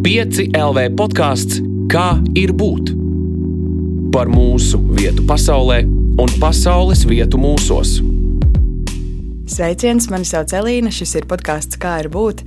[0.00, 1.58] 5 LV podkāsts
[1.92, 2.94] Kā ir būt?
[4.14, 7.98] Par mūsu vietu pasaulē un pasaules vietu mūsos.
[9.44, 12.40] Sveiciens, mani sauc Elīna, šis ir podkāsts Kā ir būt,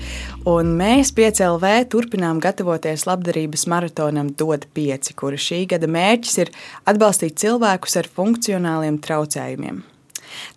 [0.49, 6.55] un mēs 5LV turpinām gatavoties labdarības maratonam DOT 5, kura šī gada mērķis ir
[6.89, 9.83] atbalstīt cilvēkus ar funkcionāliem traucējumiem.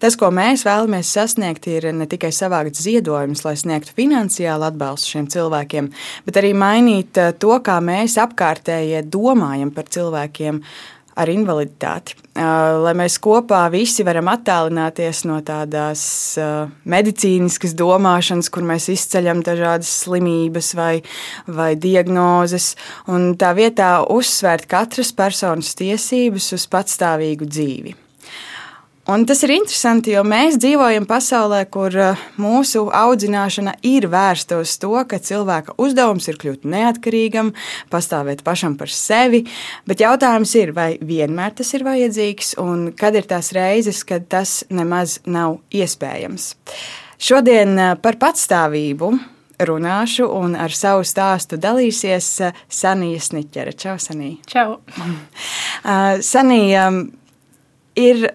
[0.03, 5.31] Tas, ko mēs vēlamies sasniegt, ir ne tikai savākt ziedojumus, lai sniegtu finansiālu atbalstu šiem
[5.33, 5.93] cilvēkiem,
[6.27, 10.63] bet arī mainīt eh, to, kā mēs apkārtējie domājam par cilvēkiem
[11.17, 12.17] ar invaliditāti.
[12.37, 12.45] Eh,
[12.85, 16.05] lai mēs kopā visi varam attālināties no tādas
[16.41, 20.95] eh, medicīniskas domāšanas, kur mēs izceļam dažādas slimības vai,
[21.49, 22.75] vai diagnozes,
[23.09, 28.01] un tā vietā uzsvērt katras personas tiesības uz patstāvīgu dzīvi.
[29.07, 34.73] Un tas ir interesanti, jo mēs dzīvojam pasaulē, kur eh, mūsu audzināšana ir vērsta uz
[34.83, 37.53] to, ka cilvēka uzdevums ir kļūt neatkarīgam,
[37.93, 39.45] pastāvēt pašam par sevi.
[39.87, 44.65] Bet jautājums ir, vai vienmēr tas ir vajadzīgs, un kad ir tās reizes, kad tas
[44.75, 46.49] nemaz nav iespējams.
[47.23, 49.13] Šodien eh, par patstāvību
[49.71, 53.77] runāšu, un ar savu stāstu dalīsies eh, Sanija Sniķere.
[53.79, 54.43] Čau, Sanija!
[54.51, 54.81] Čau!
[56.33, 56.89] Sanija
[58.03, 58.27] ir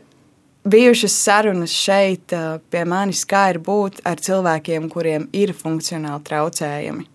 [0.64, 2.34] bijušas sarunas šeit
[2.70, 7.08] pie manis, kā ir būt ar cilvēkiem, kuriem ir funkcionāli traucējumi.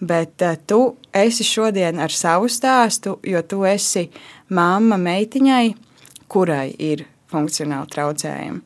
[0.00, 0.80] Bet tu
[1.12, 4.08] esi šodien ar savu stāstu, jo tu esi
[4.48, 5.64] mamma meitiņai,
[6.30, 8.62] kurai ir funkcionāli traucējumi.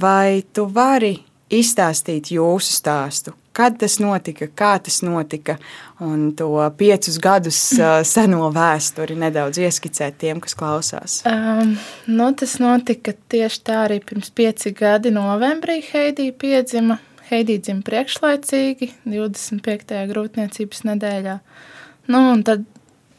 [0.00, 1.14] Vai tu vari
[1.52, 5.56] izstāstīt jūsu stāstu, kad tas notika, kā tas notika,
[6.02, 7.58] un to piecus gadus
[8.14, 11.18] seno vēsturi nedaudz ieskicēt tiem, kas klausās.
[11.28, 11.76] Um,
[12.10, 17.00] nu, tas notika tieši tā arī pirms pieci gadi novembrī Heidija piedzima.
[17.26, 19.96] Heidija dzima priekšlaicīgi, 25.
[20.12, 21.40] grūtniecības nedēļā.
[22.06, 22.62] Nu, un tad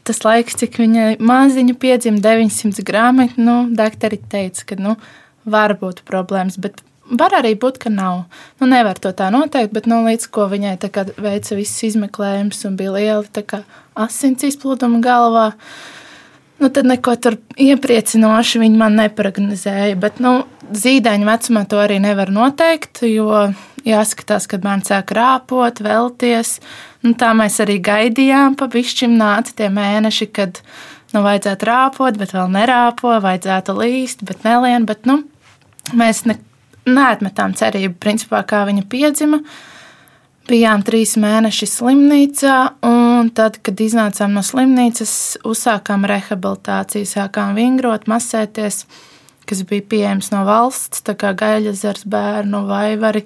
[0.08, 4.96] tas laiks, cik viņa maziņa piedzima 900 grāmi, nu, doktori teica, ka, nu,
[5.48, 8.26] var būt problēmas, bet Var arī būt, ka nav.
[8.60, 10.76] Nu, nevar to tā noteikt, bet nu, līdz ko viņai
[11.16, 13.64] veica visas izmeklējumus un bija liela
[13.96, 15.46] asins izplūduma galvā,
[16.60, 19.96] nu, tad neko tur iepriecinoši viņi man neprognozēja.
[20.02, 23.48] Bet nu, zīdaiņa vecumā to arī nevar noteikt, jo
[23.88, 26.58] jāskatās, kad bērns sāk rāpot, vēlties.
[27.06, 30.60] Nu, tā mēs arī gaidījām, pa višķim nāca tie mēneši, kad
[31.14, 34.88] nu, vajadzētu rāpot, bet vēl nerāpo, vajadzētu līst, bet nelien.
[34.90, 35.22] Bet, nu,
[35.96, 36.40] mēs ne,
[36.88, 39.42] neatmetām cerību, principā, kā viņa piedzima.
[40.48, 45.12] Bijām trīs mēneši slimnīcā, un tad, kad iznācām no slimnīcas,
[45.48, 48.86] uzsākām rehabilitāciju, sākām vingrot, masēties,
[49.48, 53.26] kas bija pieejams no valsts, tā kā gaļas bērnu vai vari.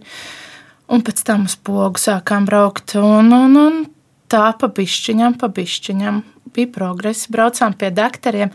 [0.91, 3.83] Un pēc tam uz pogu sākām braukt, un, un, un
[4.31, 6.21] tā pa pišķiņam, pa pišķiņam
[6.55, 8.51] bija progress, braucām pie doktoriem.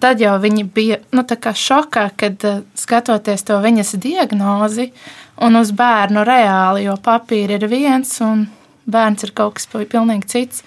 [0.00, 4.90] Tad jau viņi bija nu, šokā, kad uh, skatoties to viņas diagnozi
[5.44, 8.46] un uz bērnu reāli, jo papīri ir viens un
[8.86, 10.64] bērns ir kaut kas pilnīgi cits.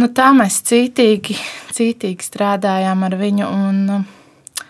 [0.00, 1.36] Nu, tā mēs cītīgi,
[1.76, 3.48] cītīgi strādājām ar viņu.
[3.48, 4.66] Un, uh,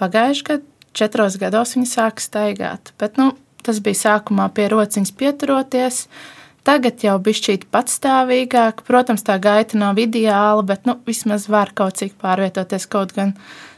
[0.00, 0.64] pagājušajā gadā,
[0.98, 2.92] četros gados, viņa sāka staigāt.
[2.98, 3.30] Bet, nu,
[3.62, 6.04] tas bija sākumā pie rociņas pieturoties.
[6.08, 6.34] Uh,
[6.66, 8.82] Tagad jau bišķīt patstāvīgāk.
[8.86, 12.88] Protams, tā gaita nav ideāla, bet nu, vismaz var kaut cik pārvietoties.
[12.90, 13.34] Kaut gan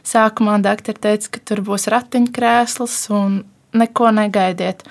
[0.07, 3.41] sākumā doktori teica, ka tur būs ratiņkrēsls un
[3.77, 4.83] neko negaidiet.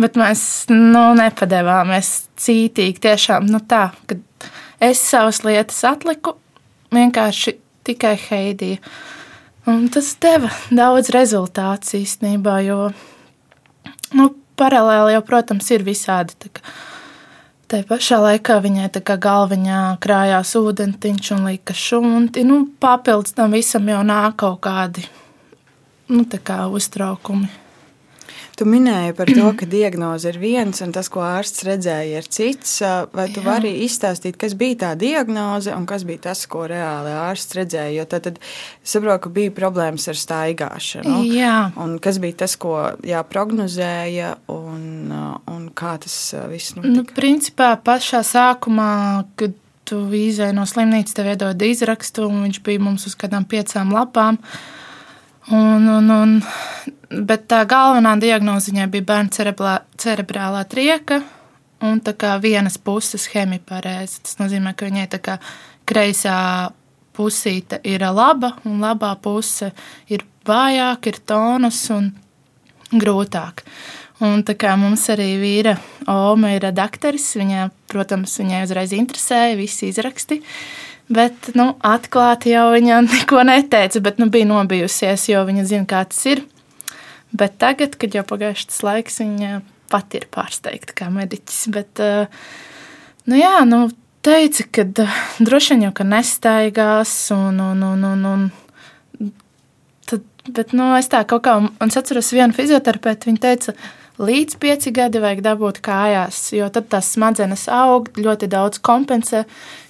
[0.00, 3.02] Bet mēs nu, nepadevāmies cītīgi.
[3.08, 4.18] Tiešām nu, tā, ka
[4.82, 6.36] es savas lietas atliku
[6.94, 7.56] vienkārši
[7.86, 8.78] tikai Heidija.
[9.70, 12.88] Un tas deva daudz rezultātu īstenībā, jo
[14.18, 16.34] nu, paralēli jau, protams, ir visādi.
[16.42, 16.62] Tā,
[17.72, 22.42] Tā pašā laikā viņai tā kā galviņā krājās ūdentiņš un lika šunti.
[22.44, 25.06] Nu, papildus tam visam jau nāk kaut kādi
[26.12, 27.61] nu, kā uztraukumi.
[28.62, 32.76] Tu minēji par to, ka diagnoze ir viens un tas, ko ārsts redzēja, ir cits.
[33.10, 33.46] Vai tu Jā.
[33.48, 37.90] vari izstāstīt, kas bija tā diagnoze un kas bija tas, ko reāli ārsts redzēja?
[37.96, 38.38] Jo tad, tad
[38.86, 41.16] saprotu, ka bija problēmas ar staigāšanu.
[41.26, 41.56] Jā.
[41.82, 46.20] Un kas bija tas, ko jāprognozēja un, un kā tas
[46.52, 46.94] viss notika?
[47.00, 48.92] Nu, principā pašā sākumā,
[49.42, 49.58] kad
[49.90, 54.38] tu izēji no slimnīcas, tev iedod izrakstu, un viņš bija mums uz kādām piecām lapām.
[55.50, 56.38] Un, un, un
[57.12, 61.20] Bet tā galvenā diagnoze viņai bija bērna cerebrā, cerebrālā trieka
[61.84, 62.00] un
[62.40, 64.22] vienas puses hemiparēze.
[64.22, 65.38] Tas nozīmē, ka viņai tā kā
[65.84, 66.72] kreisā
[67.12, 69.72] pusīte ir laba, un labā puse
[70.08, 72.12] ir vājāka, ir tonus un
[72.92, 73.64] grūtāk.
[74.22, 75.74] Un tā kā mums arī vīra
[76.06, 80.40] Oma ir dakteris, viņa protams, viņai uzreiz interesēja, visi izraksti.
[81.12, 86.04] Bet, nu, atklāti jau viņa neko neteica, bet, nu, bija nobijusies, jo viņa zina, kā
[86.08, 86.44] tas ir.
[87.32, 89.62] Bet tagad, kad jau pagājušas tas laiks, viņa
[89.92, 91.60] pati ir pārsteigta kā mediķis.
[91.72, 92.02] Bet,
[93.28, 93.86] nu, jā, nu,
[94.24, 94.86] teica, ka
[95.42, 99.32] droši vien jau ka nestaigās un, un, un, un, un
[100.08, 103.76] tad, bet, nu, es tā kaut kā, un es atceros vienu fizioterapeitu, viņa teica,
[104.22, 109.44] līdz pieci gadi vajag dabūt kājās, jo tad tās smadzenes aug, ļoti daudz kompensē.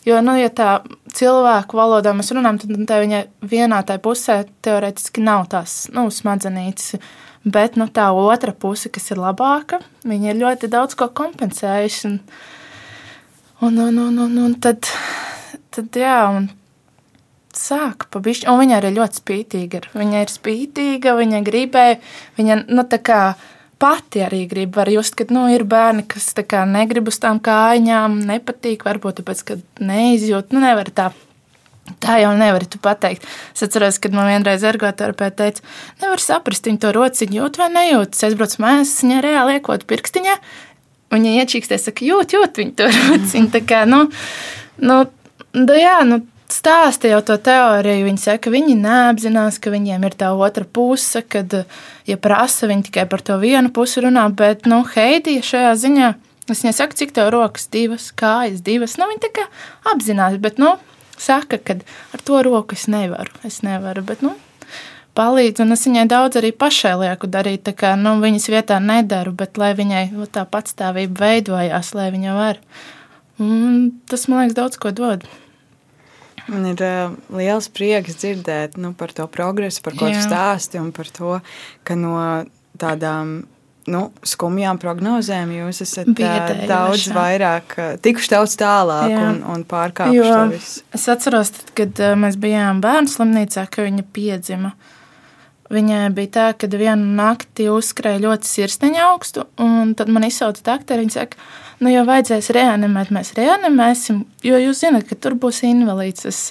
[0.07, 0.71] Jo, nu, ja tā
[1.15, 6.97] cilvēku valodā mēs runājam, tad tā viņa vienā tai pusē teorētiski nav tās nu, smadzenītes.
[7.43, 12.13] Bet nu, tā otra puse, kas ir labāka, viņa ir ļoti daudz ko kompensējusi.
[12.13, 12.19] Un,
[13.63, 14.87] un, un, un, un, un tad,
[15.75, 16.47] tad jā, un
[17.57, 18.49] sāk pabišķi.
[18.51, 19.83] Un viņa arī ļoti spītīga.
[19.97, 21.99] Viņa ir spītīga, viņa gribēja,
[22.39, 23.21] viņa, nu, tā kā
[23.83, 24.77] pati arī grib.
[24.79, 29.45] Var just, ka nu, ir bērni, kas kā, negrib uz tām kājām, nepatīk, varbūt tāpēc,
[29.49, 31.11] ka neizjūt, nu, nevar tā.
[32.03, 33.25] Tā jau nevar pateikt.
[33.55, 35.65] Es atceros, kad man vienreiz ergoterapeite teica,
[36.03, 38.15] nevar saprast, viņa to rociņu jūt vai nejūt.
[38.15, 40.37] Es aizbraucu mājās, viņa reāli liekot pirkstiņā.
[41.13, 43.51] Viņa iečīkstēs, saka, jūt, jūt viņa to rociņu.
[43.55, 44.05] Tā kā, nu,
[44.79, 45.01] nu,
[45.53, 46.21] da, jā, nu,
[46.53, 48.07] stāsta jau to teoriju.
[48.07, 51.59] Viņi saka, ka viņi neapzinās, ka viņiem ir tā otra puse, kad,
[52.09, 54.29] ja prasa, viņi tikai par to vienu pusi runā.
[54.39, 56.15] Bet, nu, Heidija šajā ziņā,
[56.47, 58.97] es viņai saku, cik tev rokas divas, kājas divas.
[59.01, 59.51] Nu, viņi tā kā
[59.93, 60.77] apzinās, bet, nu,
[61.23, 61.79] saka, ka
[62.15, 63.33] ar to roku es nevaru.
[63.47, 64.35] Es nevaru, bet, nu,
[65.19, 65.63] palīdz.
[65.65, 67.65] Un es viņai daudz arī pašai lieku darīt.
[67.69, 72.37] Tā kā nu, viņas vietā nedaru, bet lai viņai nu, tā patstāvība veidojās, lai viņa
[72.39, 72.61] var.
[73.43, 75.27] Un tas man liekas, daudz ko dod.
[76.51, 80.91] Man ir uh, liels prieks dzirdēt nu, par to progresu, par ko tu stāsti un
[80.95, 81.37] par to,
[81.87, 82.17] ka no
[82.83, 83.45] tādām
[83.91, 87.75] nu, skumjām prognozēm jūs esat Biedēju, daudz vairāk,
[88.05, 89.23] tikuši daudz tālāk Jā.
[89.31, 90.83] un, un pārkāpuši.
[90.95, 94.75] Es atceros, tad, kad mēs bijām bērnu slimnīcā, ka viņa piedzima.
[95.73, 101.07] Viņai bija tā, ka vienu nakti uzskrēja ļoti sirsniņa augstu, un tad man izsauca doktori.
[101.07, 101.39] Viņa saka,
[101.81, 106.29] nu, ja vajadzēs reanimēt, mēs reanimēsim, jo jūs zināt, ka tur būs invalīds.
[106.29, 106.43] Es,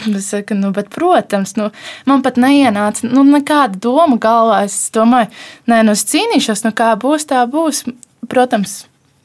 [0.18, 1.70] es saku, nu, bet, protams, nu,
[2.08, 4.64] man pat neienāca nu, nekāda doma galvā.
[4.68, 5.30] Es domāju,
[5.70, 7.84] nē, nu, es cīnīšos, nu, kā būs, tā būs.
[8.30, 8.84] Protams,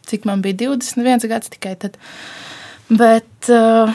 [0.10, 1.98] cik man bija 21 gads tikai tad.
[2.89, 3.92] Bet uh,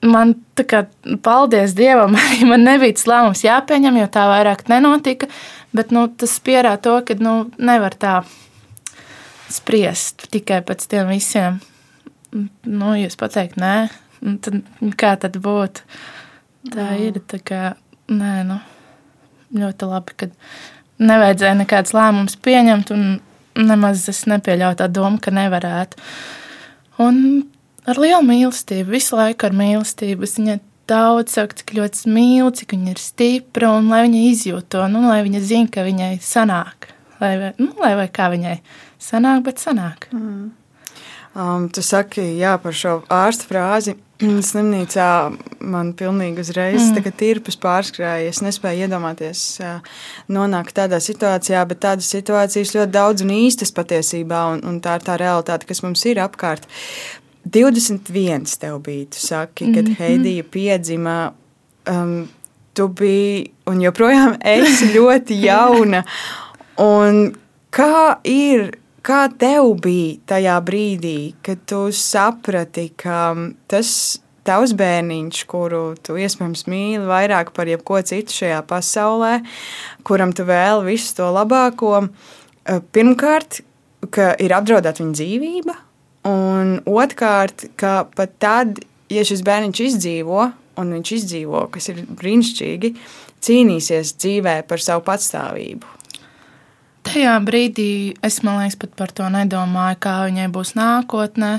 [0.00, 0.84] man tā kā
[1.24, 5.28] paldies Dievam, arī man nebija tas lēmums jāpieņem, jo tā vairāk nenotika.
[5.72, 8.20] Bet nu, tas pierāda to, ka nu, nevar tā
[9.52, 11.60] spriest tikai pēc tiem visiem.
[12.32, 13.90] Nu, jūs pateikt, nē,
[14.42, 14.60] tad
[14.98, 15.86] kā tad būtu?
[16.72, 16.98] Tā no.
[17.02, 17.62] ir tā kā,
[18.12, 18.58] nē, nu,
[19.58, 20.30] ļoti labi, ka
[21.02, 23.16] nevajadzēja nekāds lēmums pieņemt, un
[23.58, 25.98] nemaz es nepieļauju tā domu, ka nevarētu.
[27.02, 27.18] Un
[27.88, 30.26] ar lielu mīlestību, visu laiku ar mīlestību.
[30.26, 30.58] Es viņai
[30.90, 35.04] daudz saku, cik ļoti mīlu, cik viņa ir stipra, un lai viņa izjūt to, nu,
[35.08, 36.90] lai viņa zina, ka viņai sanāk.
[37.22, 38.56] Lai, nu, lai vai kā viņai
[39.02, 40.08] sanāk, bet sanāk.
[40.14, 40.50] Mm.
[41.32, 43.96] Um, tu saki, jā, par šo ārstu frāzi.
[44.22, 45.06] Slimnīcā
[45.60, 47.14] man pilnīgi uzreiz mm.
[47.18, 48.30] tirpus pārskrēja.
[48.30, 49.44] Es nespēju iedomāties
[50.32, 55.08] nonākt tādā situācijā, bet tādas situācijas ļoti daudz un īstas patiesībā, un, un tā ir
[55.08, 56.68] tā realitāte, kas mums ir apkārt.
[57.42, 59.98] 21 tev bija, tu saki, kad mm -hmm.
[59.98, 61.32] Heidija piedzima.
[61.90, 62.28] Um,
[62.72, 66.04] tu biji un joprojām esi ļoti jauna.
[66.80, 67.34] Un
[67.72, 68.72] kā ir
[69.02, 73.34] Kā tev bija tajā brīdī, kad tu saprati, ka
[73.66, 79.32] tas tavs bērniņš, kuru tu iespējams mīli vairāk par jebko citu šajā pasaulē,
[80.06, 82.08] kuram tu vēl visu to labāko,
[82.66, 83.62] eh, pirmkārt,
[84.10, 85.76] ka ir apdraudēta viņa dzīvība,
[86.30, 92.94] un otrkārt, ka pat tad, ja šis bērniņš izdzīvo, un viņš izdzīvo, kas ir brīnišķīgi,
[93.42, 96.01] cīnīsies dzīvē par savu patstāvību.
[97.12, 101.58] Tajā brīdī es liekas, pat par to nedomāju, kā viņai būs nākotnē.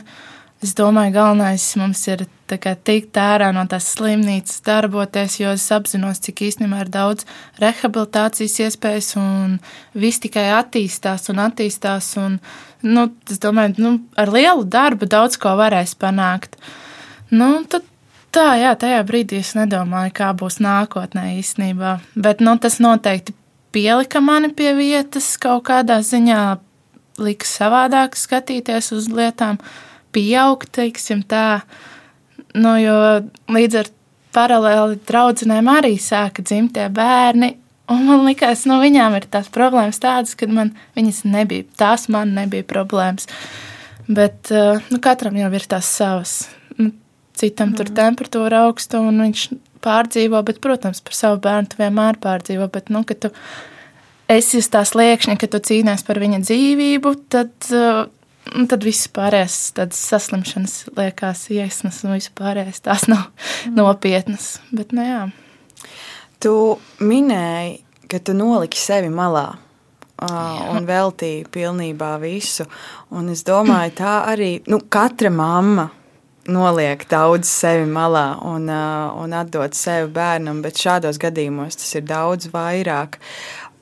[0.66, 6.42] Es domāju, galvenais mums ir tikt ārā no tās slimnīcas, darboties, jo es apzinos, cik
[6.48, 7.28] īstenībā ir daudz
[7.62, 9.60] rehabilitācijas iespējas, un
[9.94, 12.10] viss tikai attīstās un attīstās.
[12.24, 12.40] Un,
[12.82, 16.58] nu, es domāju, nu, ar lielu darbu daudz ko varēs panākt.
[17.30, 17.86] Nu, tad
[18.34, 22.00] Tā, jā, tajā brīdī es nedomāju, kā būs nākotnē īstenībā.
[22.18, 23.36] Bet nu, tas noteikti
[23.74, 26.44] pielika mani pie vietas kaut kādā ziņā,
[27.24, 29.60] lika savādāk skatīties uz lietām,
[30.14, 31.64] pieaugt, teiksim tā.
[32.54, 32.96] Nu, jo
[33.50, 33.90] līdz ar
[34.34, 37.54] paralēli draudzenēm arī sāka dzimt tie bērni,
[37.92, 42.34] un man likās, nu, viņām ir tās problēmas tādas, kad man viņas nebija, tās man
[42.38, 43.30] nebija problēmas.
[44.08, 46.34] Bet nu, katram jau ir tās savas.
[46.78, 46.92] Nu,
[47.38, 47.78] citam mm.
[47.80, 49.48] tur temperatūra augsta un viņš
[49.84, 52.70] pārdzīvo, bet, protams, par savu bērnu vienmēr pārdzīvo.
[52.74, 53.32] Bet, nu, kad tu
[54.32, 58.06] esi uz tās liekšņa, ka tu cīnies par viņa dzīvību, tad, uh,
[58.72, 59.58] tad viss pārējais
[60.00, 63.76] saslimšanas liekas iesnas un viss pārējais tās nav mm.
[63.80, 64.56] nopietnas.
[64.72, 65.24] Bet, nu, jā.
[66.44, 66.54] Tu
[67.04, 67.78] minēji,
[68.12, 69.52] ka tu noliki sevi malā.
[70.24, 70.44] Jā.
[70.72, 72.64] Un veltīja pilnībā visu.
[73.12, 75.90] Un es domāju, tā arī nu, katra mamma
[76.50, 82.50] noliek daudz sevi malā un, un atdot sevi bērnam, bet šādos gadījumos tas ir daudz
[82.54, 83.20] vairāk.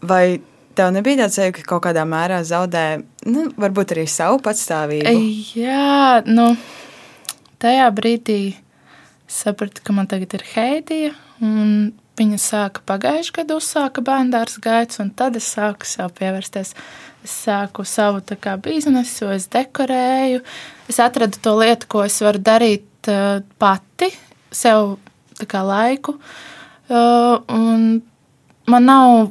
[0.05, 0.41] Vai
[0.77, 2.85] tev nebija tāds sajūta, ka kaut kādā mērā zaudē,
[3.29, 5.15] nu, varbūt arī savu patstāvību?
[5.57, 6.51] Jā, nu,
[7.61, 8.41] tajā brīdī
[9.31, 15.13] sapratu, ka man tagad ir Heidija, un viņa sāka pagājušajā gadā uzsāka bērndārs gaids, un
[15.17, 16.75] tad es sāku sev pievērsties
[17.21, 20.41] Es sāku savu kā, biznesu, es dekorēju.
[20.89, 24.09] Es atradu to lietu, ko es varu darīt uh, pati,
[24.49, 24.95] sev
[25.45, 26.15] kā, laiku.
[26.91, 27.37] Uh,
[28.71, 29.29] man nav,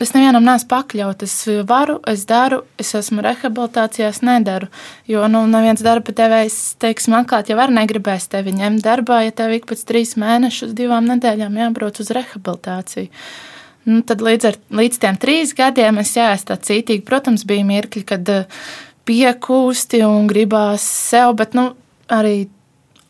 [0.00, 1.26] es nevienam neesmu pakļauts.
[1.28, 4.70] Es varu, es daru, es esmu rehabilitācijā, es nedaru.
[5.10, 9.58] Jo nu, neviens darba devējs, teiksim, atklāt, jau var negribēs tevi ņemt darbā, ja tev
[9.58, 13.12] ik pēc trīs mēnešus, divām nedēļām jābrauc uz rehabilitāciju.
[13.12, 13.52] Uh,
[13.86, 17.04] Nu, tad līdz, ar, līdz tiem trīs gadiem es jāesmu tā cītīgi.
[17.06, 18.60] Protams, bija mirkļi, kad eh,
[19.06, 21.70] piekūsti un gribās sev, bet nu,
[22.10, 22.48] arī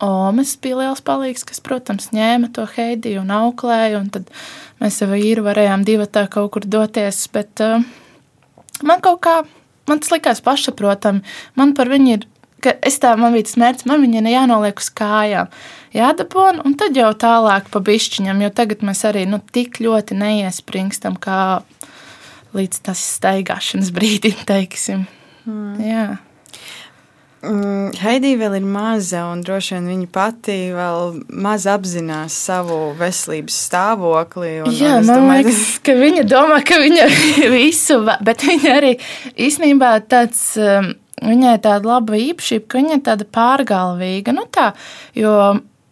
[0.04, 4.28] Omas bija liels palīgs, kas, protams, ņēma to heidiju un auklēja, un tad
[4.82, 7.80] mēs ar vīru varējām divi tā kaut kur doties, bet uh,
[8.84, 9.38] man kaut kā,
[9.88, 11.24] man tas likās pašaprotami,
[11.56, 12.26] man par viņu ir
[12.64, 15.50] ka es tā, man bija tas mērķis, man viņa jānoliek uz kājām,
[15.96, 21.18] jādabona, un tad jau tālāk pa bišķiņam, jo tagad mēs arī nu, tik ļoti neiespringstam
[21.20, 21.40] kā
[22.56, 25.04] līdz tas staigāšanas brīdim, teiksim.
[25.46, 25.74] Mm.
[25.84, 26.06] Jā.
[27.46, 33.58] Mm, Heidija vēl ir maza, un droši vien viņa pati vēl maz apzinās savu veselības
[33.68, 34.52] stāvokli.
[34.64, 37.08] Un, Jā, un man domāju, liekas, ka viņa domā, ka viņa
[37.54, 38.94] visu, bet viņa arī
[39.48, 40.48] īstenībā tāds.
[40.60, 40.94] Um,
[41.24, 44.34] Viņai tāda laba īpašība, ka viņa ir tāda pārgalvīga.
[44.36, 44.72] Nu tā,
[45.16, 45.32] jo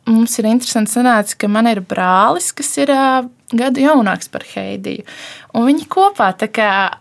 [0.04, 3.25] mums ir interesanti sanāca, ka man ir brālis, kas ir uh,
[3.57, 5.04] gadu jaunāks par Heidiju.
[5.54, 6.33] Un viņi kopā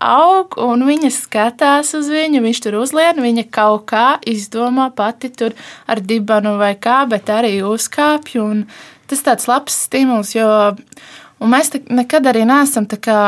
[0.00, 5.52] aug, un viņa skatās uz viņu, viņš tur uzlien, viņa kaut kā izdomā pati tur
[5.86, 8.64] ar dibanu vai kā, bet arī uzkāpj.
[9.06, 10.48] Tas tāds labs stimuls, jo
[11.40, 13.18] mēs nekad arī neesam tā kā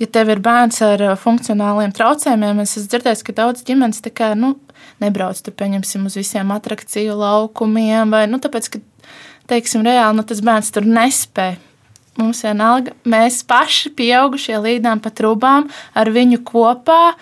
[0.00, 4.32] ja tev ir bērns ar uh, funkcionāliem traucējumiem, es esmu dzirdējis, ka daudz ģimenes kā,
[4.38, 4.54] nu,
[5.02, 8.82] nebrauc tur, pieņemsim, uz visiem attrakciju laukumiem, vai, nu, tāpēc, ka,
[9.52, 11.60] teiksim, reāli, nu, tas bērns tur nespēja.
[12.20, 17.14] Mums vienalga, mēs paši pieaugušie līdām pa trūkām ar viņu kopā.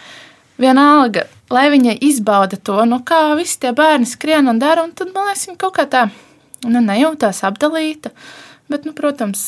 [0.61, 5.12] Vienalga, lai viņa izbauda to, nu, kā visi tie bērni skrien un dara, un tad,
[5.15, 6.09] man liekas, viņa kaut kā tā
[6.67, 8.11] nu, nejūtās apdalīta.
[8.71, 9.45] Bet, nu, protams,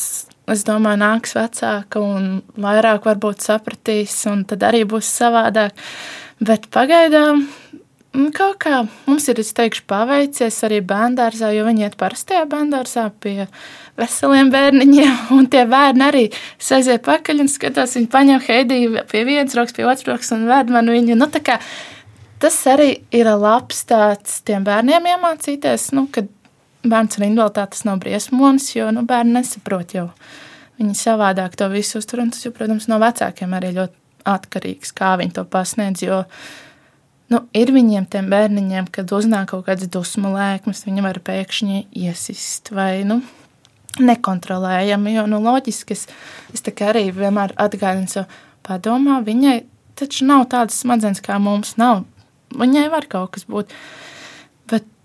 [0.51, 5.77] es domāju, nāks vecāka un vairāk varbūt sapratīs, un tad arī būs savādāk.
[6.43, 11.97] Bet pagaidām mm, kaut kā mums ir, es teikšu, paveicies arī bērngārzā, jo viņi iet
[12.01, 13.47] parastajā bērngārzā pie
[13.99, 16.25] veseliem bērniņiem, un tie bērni arī
[16.59, 20.73] aiziet pakaļ un skatās, viņi paņem Heidiju pie vienas rokas, pie otras rokas un ved
[20.73, 21.17] man viņu.
[21.19, 21.31] Nu,
[22.43, 26.27] tas arī ir labs tāds tiem bērniem iemācīties, nu, kad
[26.83, 30.07] bērns ar invaliditāti nav briesmonis, jo nu, bērni nesaprot jau.
[30.79, 33.99] Viņi savādāk to visu uztver, un tas, jau, protams, no vecākiem arī ļoti
[34.29, 36.03] atkarīgs, kā viņi to pasniedz.
[36.05, 36.23] Jo
[37.33, 42.73] nu, ir viņiem, tiem bērniņiem, kad uznāk kaut kāds dusmu lēkmes, viņi var pēkšņi iesist
[42.75, 43.21] vai nu,
[44.01, 45.17] nekontrolējami.
[45.17, 46.07] Jo nu, loģiski es,
[46.55, 49.61] es arī vienmēr atgādinu sev, padomā, viņai
[49.99, 51.75] taču nav tādas smadzenes kā mums.
[51.77, 52.03] Nav.
[52.53, 53.73] Viņai var kaut kas būt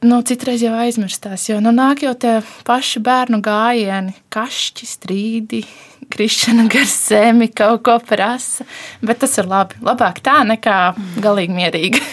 [0.06, 2.38] nu, citreiz jau aizmirstās, jo nu, nāk jau tie
[2.68, 5.62] paši bērnu gājieni, kašķi, strīdi,
[6.12, 8.66] krišana gar zemi, kaut ko prasa.
[9.02, 9.80] Bet tas ir labi.
[9.84, 10.78] Labāk tā nekā
[11.24, 12.04] galīgi mierīgi.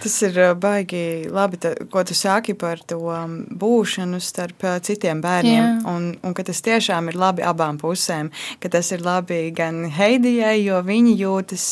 [0.00, 5.58] Tas ir baigi labi, ta, ko tu sāki par to um, būšanu starp citiem bērniem.
[5.60, 5.74] Jā.
[5.92, 8.30] Un, un ka tas tiešām ir labi abām pusēm.
[8.64, 11.66] Ka tas ir labi gan Heidijai, jo viņi jūtas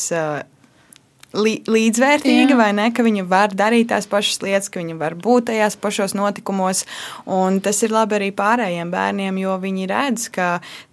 [1.37, 2.57] līdzvērtīga, Jā.
[2.57, 2.89] vai ne?
[2.95, 6.85] Ka viņa var darīt tās pašas lietas, ka viņa var būt tajās pašos notikumos.
[7.29, 10.49] Un tas ir labi arī pārējiem bērniem, jo viņi redz, ka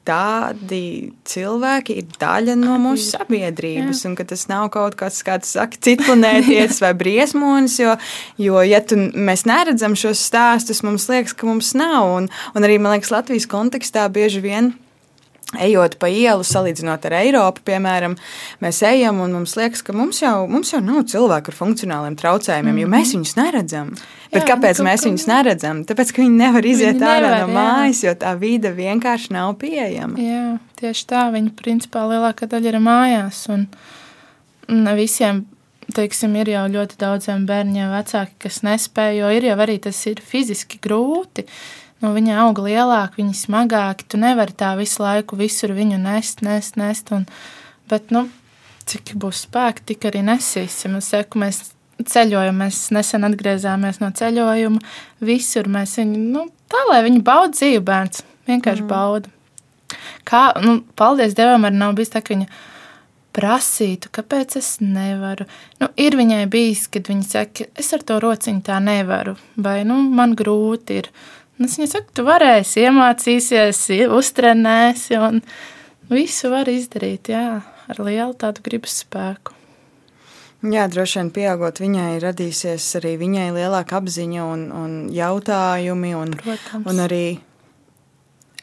[0.06, 4.12] tādi cilvēki ir daļa no mūsu sabiedrības, Jā.
[4.12, 7.96] un ka tas nav kaut kas, kāds saka, citplanētietis vai briesmonis, jo,
[8.38, 12.12] jo ja tu, mēs neredzam šos stāstus, mums liekas, ka mums nav.
[12.20, 14.76] Un, un arī, man liekas, Latvijas kontekstā bieži vien
[15.62, 18.18] Ejot pa ielu, salīdzinot ar Eiropu, piemēram,
[18.64, 22.72] mēs ejam un mums liekas, ka mums jau, mums jau nav cilvēku ar funkcionāliem traucējumiem,
[22.72, 22.84] mm -hmm.
[22.84, 23.18] jo mēs mhm.
[23.18, 23.96] viņus neredzam.
[24.32, 25.10] Bet jā, kāpēc nu, mēs ka...
[25.10, 25.82] viņus neredzam?
[25.88, 28.10] Tāpēc, ka viņi nevar iziet viņi ārā nevar, no mājas, jā.
[28.10, 30.20] jo tā vide vienkārši nav pieejama.
[30.20, 30.46] Jā,
[30.82, 31.26] tieši tā.
[31.36, 33.46] Viņi principā lielākā daļa ir mājās.
[33.54, 33.68] Un
[34.68, 35.46] ne visiem,
[35.96, 40.22] teiksim, ir jau ļoti daudziem bērniem vecāki, kas nespēj, jo ir jau arī tas ir
[40.26, 41.46] fiziski grūti
[42.06, 44.08] nu, viņi aug lielāki, viņi smagāki.
[44.12, 47.12] Tu nevari tā visu laiku visur viņu nest, nest, nest.
[47.16, 47.26] Un,
[47.92, 48.28] bet, nu,
[48.90, 51.00] cik būs spēki, tik arī nesīsim.
[51.00, 51.64] Es saku, mēs
[52.04, 54.82] ceļojam, mēs nesen atgriezāmies no ceļojuma.
[55.26, 58.92] Visur mēs viņu, nu, tā lai viņi bauda dzīvi bērns, vienkārši mm.
[58.92, 59.32] bauda.
[60.26, 62.50] Kā, nu, paldies Dievam, arī nav bijis tā, ka viņa
[63.36, 65.48] prasītu, kāpēc es nevaru.
[65.82, 70.00] Nu, ir viņai bijis, kad viņa saka, es ar to rociņu tā nevaru, vai nu,
[70.16, 71.12] man grūti ir.
[71.56, 75.40] Es viņai saku, tu varēsi, iemācīsies, uztrenēsi, un
[76.12, 79.56] visu var izdarīt jā, ar lielu tādu gribas spēku.
[80.66, 86.14] Jā, droši vien pieaugot viņai radīsies arī viņai lielāka apziņa un, un jautājumi.
[86.18, 86.88] Un, Protams.
[86.90, 87.26] un arī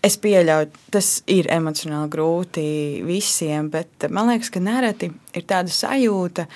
[0.03, 2.65] es pieļauju, tas ir emocionāli grūti
[3.07, 6.49] visiem, bet man liekas, ka nereti ir tāda sajūta,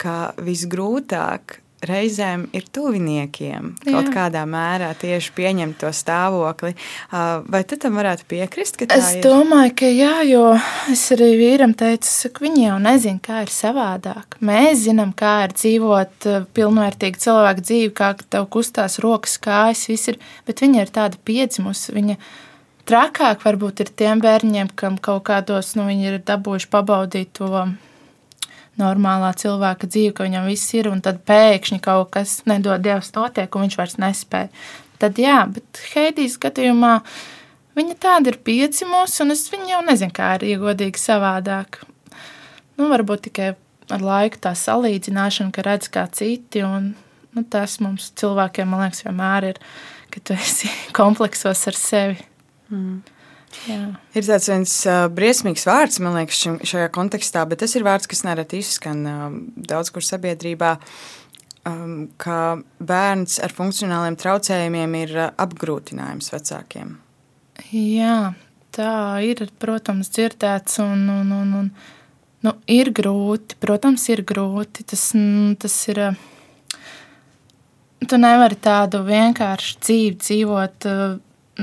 [0.00, 3.92] ka visgrūtāk reizēm ir tuviniekiem jā.
[3.92, 6.74] kaut kādā mērā tieši pieņemt to stāvokli.
[7.10, 8.80] Vai tu tam varētu piekrist?
[8.88, 9.22] Es ir?
[9.24, 10.44] domāju, ka jā, jo
[10.92, 14.38] es arī vīram teicu, ka viņi jau nezina, kā ir savādāk.
[14.44, 20.20] Mēs zinām, kā ir dzīvot pilnvērtīgu cilvēku dzīvi, kā tev kustās rokas, kājas, viss ir,
[20.48, 21.94] bet viņa ir tāda piedzimusi.
[21.94, 22.18] Viņa
[22.88, 27.66] trakāk varbūt ir tiem bērņiem, kam kaut kādos, nu, viņi ir dabūjuši pabaudīt to
[28.80, 33.48] normālā cilvēka dzīve, ka viņam viss ir, un tad pēkšņi kaut kas nedod dievs notiek,
[33.54, 34.50] un viņš vairs nespēja.
[35.02, 36.94] Tad jā, bet Heidijas gadījumā
[37.78, 41.82] viņa tāda ir piecimusi, un es viņu jau nezinu, kā ir iegodīgi savādāk.
[42.78, 43.52] Nu, varbūt tikai
[43.94, 46.94] ar laiku tā salīdzināšana, ka redz kā citi, un
[47.34, 49.60] nu, tas mums cilvēkiem, man liekas, vienmēr ir,
[50.14, 52.18] ka tu esi kompleksos ar sevi.
[52.72, 53.02] Mm.
[53.68, 53.80] Jā.
[54.16, 58.08] Ir tāds viens uh, briesmīgs vārds, man liekas, šim, šajā kontekstā, bet tas ir vārds,
[58.10, 59.26] kas nereti izskan uh,
[59.70, 60.76] daudz kur sabiedrībā.
[61.64, 66.98] Um, ka bērns ar funkcionāliem traucējumiem ir uh, apgrūtinājums vecākiem.
[67.72, 68.34] Jā,
[68.74, 68.92] tā
[69.24, 71.70] ir, protams, dzirdēts, un, un, un, un
[72.44, 73.56] nu, ir grūti.
[73.62, 74.84] Protams, ir grūti.
[74.90, 75.08] Tas,
[75.62, 76.02] tas ir.
[78.04, 80.86] Tu nevari tādu vienkāršu dzīvi dzīvot,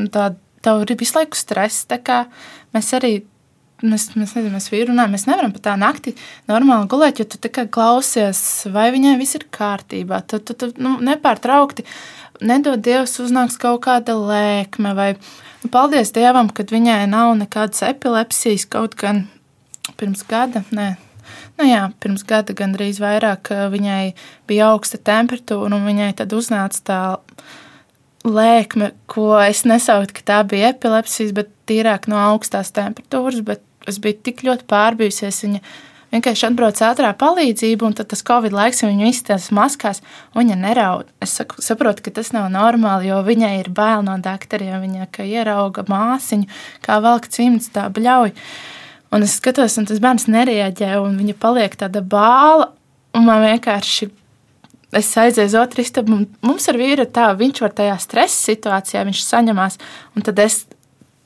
[0.09, 1.85] tādu tev ir visu laiku stress.
[2.71, 3.17] Mēs arī
[3.83, 6.13] mēs, mēs, nezinu, mēs vīri runājam, mēs nevaram pat tā naktī
[6.49, 8.41] normāli gulēt, jo tu tikai klausies,
[8.73, 10.21] vai viņai viss ir kārtībā.
[10.29, 11.85] Tu, tu, tu nu, nepārtraukti
[12.45, 18.67] nedod Dievs uznāks kaut kāda lēkme vai nu, paldies Dievam, ka viņai nav nekādas epilepsijas
[18.71, 19.25] kaut gan
[19.99, 20.63] pirms gada.
[20.75, 20.93] Nē.
[21.59, 24.13] Nu jā, pirms gada gandrīz vairāk viņai
[24.49, 27.01] bija augsta temperatūra, un viņai tad uznāca tā
[28.27, 33.41] lēkme, ko es nesauktu, ka tā bija epilepsijas, bet tīrāk no augstās temperatūras.
[33.45, 35.41] Bet es biju tik ļoti pārbijusies.
[35.45, 35.61] Viņa
[36.11, 40.03] vienkārši atbrauc ātrā palīdzība, un tas Covid laiks viņu izstājas maskās,
[40.33, 41.09] un viņa neraud.
[41.23, 44.77] Es saku, saprotu, ka tas nav normāli, jo viņai ir bail no doktoriem.
[44.83, 46.49] Viņa ierauga māsiņu,
[46.85, 48.35] kā velk cimds, tā bļauj.
[49.11, 52.69] Un es skatos, un tas bērns nereaģē, un viņa paliek tāda bāla,
[53.17, 54.07] un man vienkārši
[54.97, 56.19] es aizēju uz otru istabu.
[56.45, 59.77] Mums ar vīru tā, viņš var tajā stresa situācijā, viņš saņemās,
[60.15, 60.63] un tad es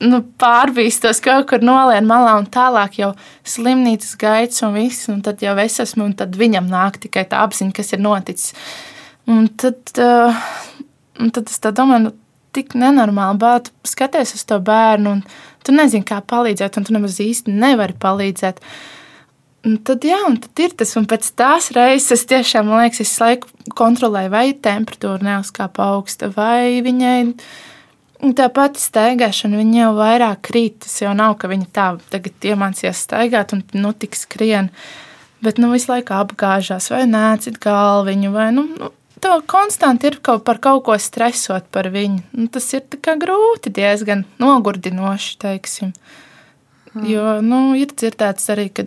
[0.02, 3.12] nu, pārbīstos kaut kur nolienu malā, un tālāk jau
[3.48, 7.42] slimnīcas gaids un viss, un tad jau es esmu, un tad viņam nāk tikai tā
[7.46, 8.52] apziņa, kas ir noticis.
[9.26, 10.44] Un tad, uh,
[11.22, 12.14] un tad es tā domāju, nu,
[12.56, 17.18] tik nenormāli, bet skaties uz to bērnu, un tu nezini, kā palīdzēt, un tu nemaz
[17.20, 18.62] īsti nevari palīdzēt.
[18.62, 18.95] Uh,
[19.66, 23.02] Un tad, jā, un tad ir tas, un pēc tās reizes es tiešām, man liekas,
[23.02, 27.16] es laiku kontrolēju, vai temperatūra neuzkāpa augsta, vai viņai
[28.38, 30.78] tā pati staigāšana, viņa jau vairāk krīt.
[30.84, 34.70] Tas jau nav, ka viņa tā tagad iemācījās staigāt un nu tik skrien,
[35.42, 40.44] bet nu visu laiku apgāžās, vai nēcit galviņu, vai nu, nu tā konstanti ir kaut
[40.46, 42.22] par kaut ko stresot par viņu.
[42.38, 45.92] Nu, tas ir grūti, diezgan nogurdinoši, teiksim.
[46.92, 47.04] Hmm.
[47.10, 48.86] Jo nu, ir dzirdēts arī, ka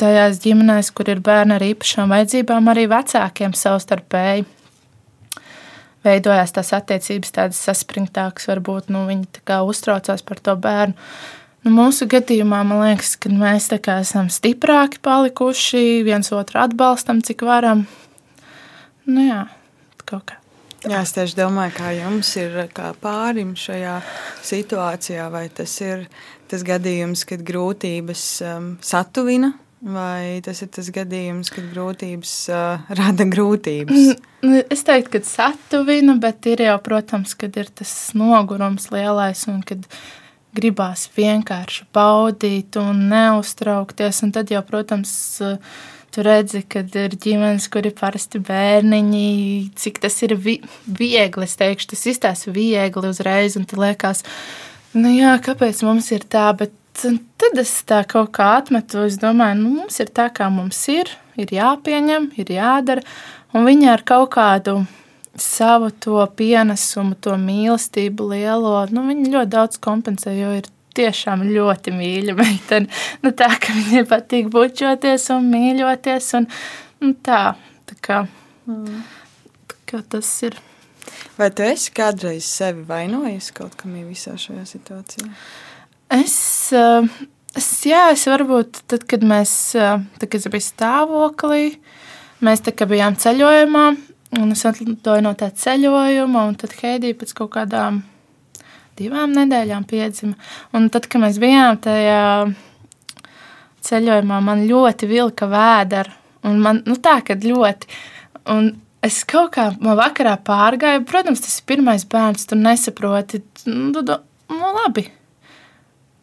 [0.00, 4.46] tajās ģimenēs, kur ir bērni ar īpašām vajadzībām, arī vecākiem savstarpēji
[6.04, 10.94] veidojās tās attiecības tādas saspringtākas, varbūt nu, viņi uztraucās par to bērnu.
[11.64, 17.86] Nu, mūsu gadījumā man liekas, ka mēs esam stiprāki palikuši, viens otru atbalstam, cik varam.
[19.08, 19.46] Nu, jā,
[20.04, 20.40] kaut kā.
[20.84, 23.94] Jā, es tieši domāju, kā jums ir kā pārim šajā
[24.44, 26.04] situācijā, vai tas ir
[26.52, 33.26] tas gadījums, kad grūtības um, satuvina, vai tas ir tas gadījums, kad grūtības uh, rada
[33.28, 34.14] grūtības?
[34.72, 39.86] Es teiktu, ka satuvina, bet ir jau, protams, kad ir tas nogurums lielais un kad
[40.54, 45.14] gribās vienkārši baudīt un neuztraukties, un tad jau, protams,
[46.14, 49.30] Tu redzi, ka ir ģimenes, kur ir parasti bērniņi,
[49.74, 51.42] cik tas ir vi viegli.
[51.42, 54.22] Es teikšu, tas izstāsta viegli uzreiz, un tu liekas,
[54.94, 59.04] nu jā, kāpēc mums ir tā, bet tad es tā kaut kā atmetu.
[59.08, 63.04] Es domāju, nu, mums ir tā, kā mums ir, ir jāpieņem, ir jādara,
[63.54, 64.82] un viņi ar kaut kādu
[65.40, 71.94] savu to pienesumu, to mīlestību lielo, nu, viņi ļoti daudz kompensē, jo ir tiešām ļoti
[71.94, 73.02] mīļa meitene.
[73.24, 76.30] Nu, tā ka viņai patīk bučoties un mīļoties.
[76.38, 76.48] Un,
[77.02, 77.42] un tā,
[77.90, 78.22] tā, kā,
[78.70, 79.02] mm.
[79.72, 80.60] tā kā tas ir.
[81.36, 85.28] Vai tu esi kādreiz sevi vainojis kaut kam visā šajā situācijā?
[86.14, 87.06] Es, eh,
[87.58, 91.62] es, jā, es varbūt tad, kad mēs, eh, tad, kad es biju stāvoklī,
[92.44, 93.86] mēs tā kā bijām ceļojumā,
[94.38, 98.02] un es atlidoju no tā ceļojuma, un tad Heidija pēc kaut kādām
[98.98, 100.36] divām nedēļām piedzima.
[100.72, 102.54] Un tad, kad mēs bijām tajā
[103.82, 106.14] ceļojumā, man ļoti vilka vēdera.
[106.44, 107.90] Un man, nu tā, kad ļoti.
[108.54, 108.70] Un
[109.02, 114.74] es kaut kā man vakarā pārgāju, protams, tas ir pirmais bērns, tu nesaproti, nu, nu
[114.78, 115.08] labi.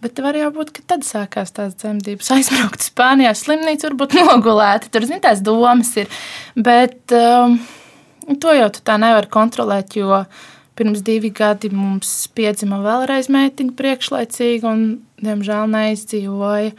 [0.01, 2.31] Bet var jau būt, ka tad sākās tās dzemdības.
[2.33, 4.89] Aizbraukt uz Spānijā, slimnīcu, varbūt nogulēti.
[4.93, 6.09] Tur, zini, tās domas ir.
[6.57, 7.59] Bet um,
[8.41, 10.23] to jau tā nevari kontrolēt, jo
[10.81, 14.83] Pirms divi gadi mums piedzima vēlreiz meitiņa priekšlaicīgi, un,
[15.21, 16.71] diemžēl, neizdzīvoja.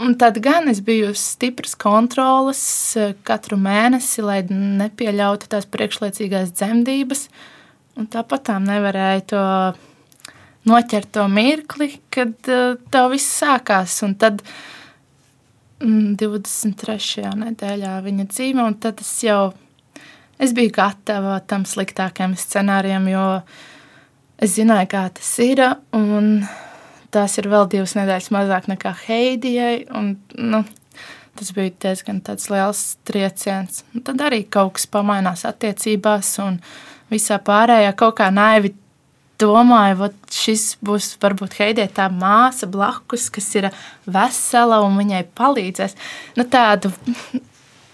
[0.00, 2.62] Un tad gan es biju stipras kontrolas
[2.96, 7.26] eh, katru mēnesi, lai nepieļautu tās priekšlaicīgās dzemdības.
[8.00, 9.44] Un tāpat tā nevarēja to
[10.68, 13.96] noķert to mirkli, kad uh, tev viss sākās.
[14.06, 14.42] Un tad
[15.80, 17.26] mm, 23.
[17.44, 19.52] nedēļā viņa dzīve, un tad es jau
[20.40, 23.24] es biju gatava tam sliktākajam scenārijam, jo
[24.40, 25.62] es zināju, kā tas ir.
[27.10, 29.88] Tās ir vēl divas nedēļas mazāk nekā Heidijai.
[29.98, 30.62] Un, nu,
[31.38, 33.82] tas bija diezgan liels trieciens.
[33.94, 36.60] Un tad arī kaut kas pamainās attiecībās, un
[37.10, 38.72] visā pārējā kaut kā naivi
[39.40, 43.70] domāju, ka šis būs varbūt Heidijai tā māsa blakus, kas ir
[44.06, 45.96] vesela un viņai palīdzēs.
[46.38, 46.92] Nu, tādu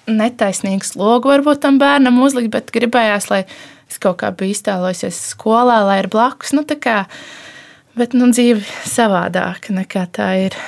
[0.06, 3.42] netaisnīgu slogu varbūt tam bērnam uzlikt, bet gribējās, lai
[3.90, 6.54] es kaut kā biju iztēlojusies skolā, lai ir blakus.
[6.56, 7.04] Nu, kā,
[7.98, 10.58] bet nu, dzīve savādāka nekā tā ir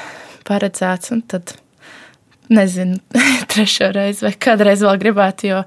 [0.48, 1.12] paredzēts.
[1.14, 1.54] Un tad
[2.52, 2.98] nezinu,
[3.52, 5.62] trešo reizi vai kādreiz vēl gribētu, jo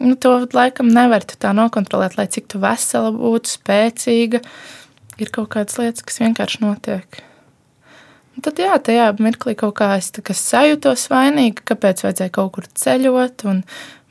[0.00, 4.42] nu, to laikam nevar tā nokontrolēt, lai cik tu vesela būtu, spēcīga.
[5.16, 7.22] Ir kaut kādas lietas, kas vienkārši notiek.
[8.36, 13.46] Un tad, jā, tajā mirklī kaut kā es sajūtos vainīgi, kāpēc vajadzēja kaut kur ceļot
[13.48, 13.62] un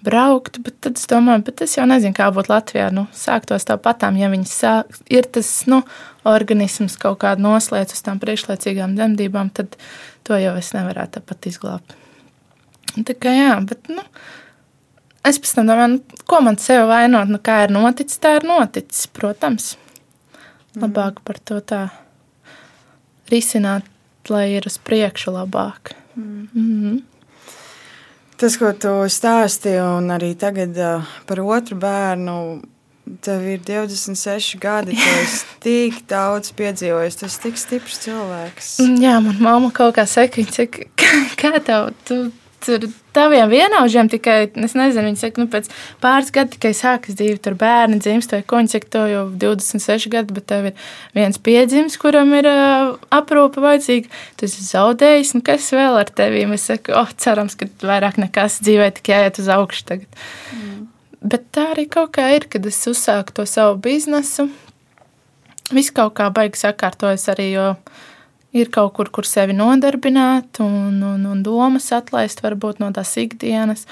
[0.06, 0.58] braukt.
[0.65, 2.88] Bet tad es domāju, bet es jau nezinu, kā būtu Latvijā.
[2.93, 5.84] Nu, sāktos tāpatām, ja viņi sāk, ir tas nu,
[6.25, 9.78] organisms kaut kādā noslēdz uz tām priekšlaicīgām dzemdībām, tad
[10.25, 11.95] to jau es nevarētu tāpat izglābt.
[12.95, 14.01] Tā kā jā, bet, nu,
[15.25, 18.47] es pēc tam domāju, nu, ko man sev vainot, nu, kā ir noticis, tā ir
[18.47, 19.73] noticis, protams.
[20.75, 21.85] Labāk par to tā
[23.31, 23.88] risināt
[24.29, 25.93] lai ir uz priekšu labāk.
[26.15, 26.47] Mm.
[26.53, 27.01] Mm -hmm.
[28.38, 32.61] Tas, ko tu stāstīji, un arī tagad par otru bērnu,
[33.21, 34.91] tev ir 26 gadi.
[34.91, 38.79] Tu esi tik daudz piedzīvojis, tas ir tik stiprs cilvēks.
[38.99, 40.41] Jā, man mamma kaut kā saka,
[41.41, 42.31] kā tev, tu
[42.65, 45.69] tur taviem vienaudžiem tikai, es nezinu, viņi saka, nu, pēc
[46.04, 50.10] pāris gadu tikai sākas dzīve, tur bērni dzimst, vai ko viņi saka, to jau 26
[50.12, 55.45] gadi, bet tev ir viens piedzims, kuram ir uh, aprūpe vajadzīga, tu esi zaudējis, nu,
[55.45, 56.56] kas vēl ar tevīm?
[56.58, 60.23] Es saku, oh, cerams, ka vairāk nekas dzīvē, tikai jāiet uz augšu tagad.
[60.56, 60.75] Mm.
[61.25, 64.49] Bet tā arī kaut kā ir, kad es uzsāku to savu biznesu.
[65.73, 67.69] Viss kaut kā baigi sakārtojas arī, jo
[68.55, 73.85] ir kaut kur, kur sevi nodarbināt un, un, un domas atlaist varbūt no tās ikdienas.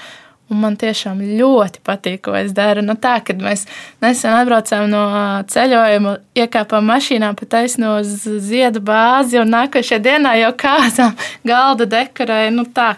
[0.52, 2.82] Un man tiešām ļoti patīk, ko es daru.
[2.84, 3.62] Nu, tā, kad mēs
[4.04, 5.04] nesen atbraucām no
[5.48, 11.16] ceļojuma, iekāpām mašīnā pa taisno ziedu bāzi un nākošajā dienā jau kāzām
[11.50, 12.52] galda dekorēja.
[12.52, 12.92] Nu, tā.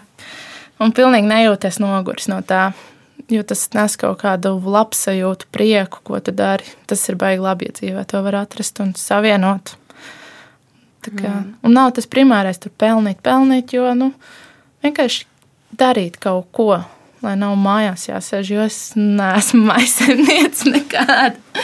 [0.83, 2.69] un pilnīgi nejūties noguris no tā.
[3.31, 6.67] Jo tas nes kaut kādu labsajūtu, prieku, ko tu dari.
[6.87, 9.75] Tas ir baigi labi, ja dzīvē to var atrast un savienot.
[11.65, 14.11] Un nav tas primārais, tur pelnīt, pelnīt, jo nu,
[14.85, 15.25] vienkārši
[15.77, 16.71] darīt kaut ko,
[17.25, 21.63] lai nav mājās jāsēž, jo es neesmu maisaimniece nekāda.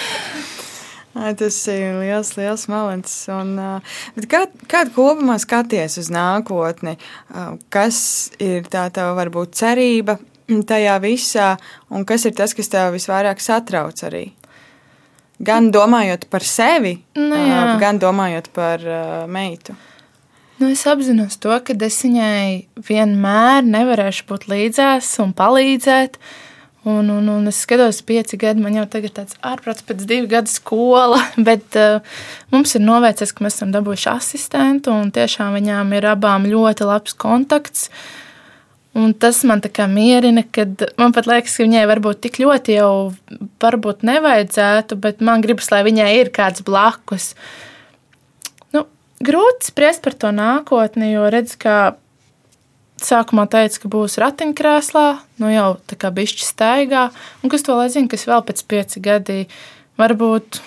[1.13, 3.11] Tas ir liels, liels moments.
[3.29, 3.53] Un,
[4.31, 6.95] kā, kādu kopumā skaties uz nākotni?
[7.73, 7.99] Kas
[8.41, 10.17] ir tā tā varbūt cerība
[10.49, 11.51] tajā visā,
[11.93, 14.25] un kas ir tas, kas tev visvairāk satrauc arī?
[15.43, 17.63] Gan domājot par sevi, nu, jā.
[17.81, 18.83] gan domājot par
[19.27, 19.73] meitu.
[20.61, 26.19] Nu, es apzinos to, ka es viņai vienmēr nevarēšu būt līdzās un palīdzēt.
[26.83, 30.51] Un, un, un es skatos, pieci gadi, man jau tagad tāds ārprāts pēc divu gadu
[30.51, 32.03] skola, bet uh,
[32.51, 37.15] mums ir novērts, ka mēs esam dabūjuši asistentu, un tiešām viņām ir abām ļoti labs
[37.15, 37.87] kontakts.
[38.93, 42.75] Un tas man tā kā mierina, kad man pat liekas, ka viņai varbūt tik ļoti
[42.77, 42.93] jau
[43.63, 47.31] varbūt nevajadzētu, bet man gribas, lai viņai ir kāds blakus.
[48.75, 48.85] Nu,
[49.17, 51.95] grūti spriest par to nākotni, jo redz, ka
[53.01, 55.07] sākumā teica, ka būs ratiņkrēslā,
[55.41, 57.07] nu jau tā kā bišķi staigā,
[57.41, 59.39] un kas to lai zina, kas vēl pēc pieci gadi
[59.97, 60.61] varbūt.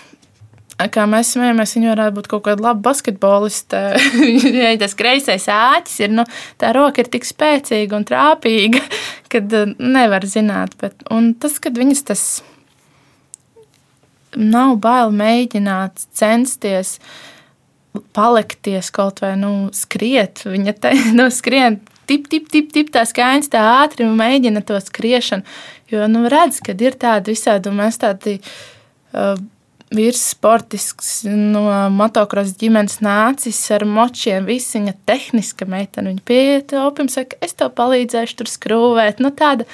[0.76, 3.78] Kā mēs smējamies, viņa varētu būt kaut kāda laba basketboliste.
[4.20, 6.26] Viņai tas kreisais āķis ir, nu,
[6.60, 8.82] tā roka ir tik spēcīga un trāpīga,
[9.32, 9.40] ka
[9.80, 10.76] nevar zināt.
[10.82, 12.26] Bet, un tas, kad viņas tas
[14.36, 16.98] nav bail mēģināt, censties,
[18.12, 20.44] palikties kaut vai nu, skriet.
[20.44, 24.78] Viņa te, nu, skrien tip, tip, tip, tip tā skaņas, tā ātri un mēģina to
[24.82, 25.56] skriešanu.
[25.90, 29.38] Jo nu, redz, ka ir tādi visādi, un mēs tādi uh,
[29.94, 31.62] vīrs sportisks no
[31.94, 36.12] motocross ģimenes nācis ar močiem, visi viņa tehniska meitene.
[36.14, 39.22] Viņa pieiet opim, saka, es tev palīdzēšu tur skrūvēt.
[39.22, 39.68] Nu, tāda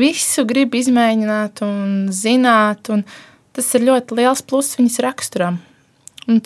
[0.00, 3.06] visu grib izmēģināt un zināt, un
[3.56, 5.60] tas ir ļoti liels pluss viņas raksturam.
[6.28, 6.40] Un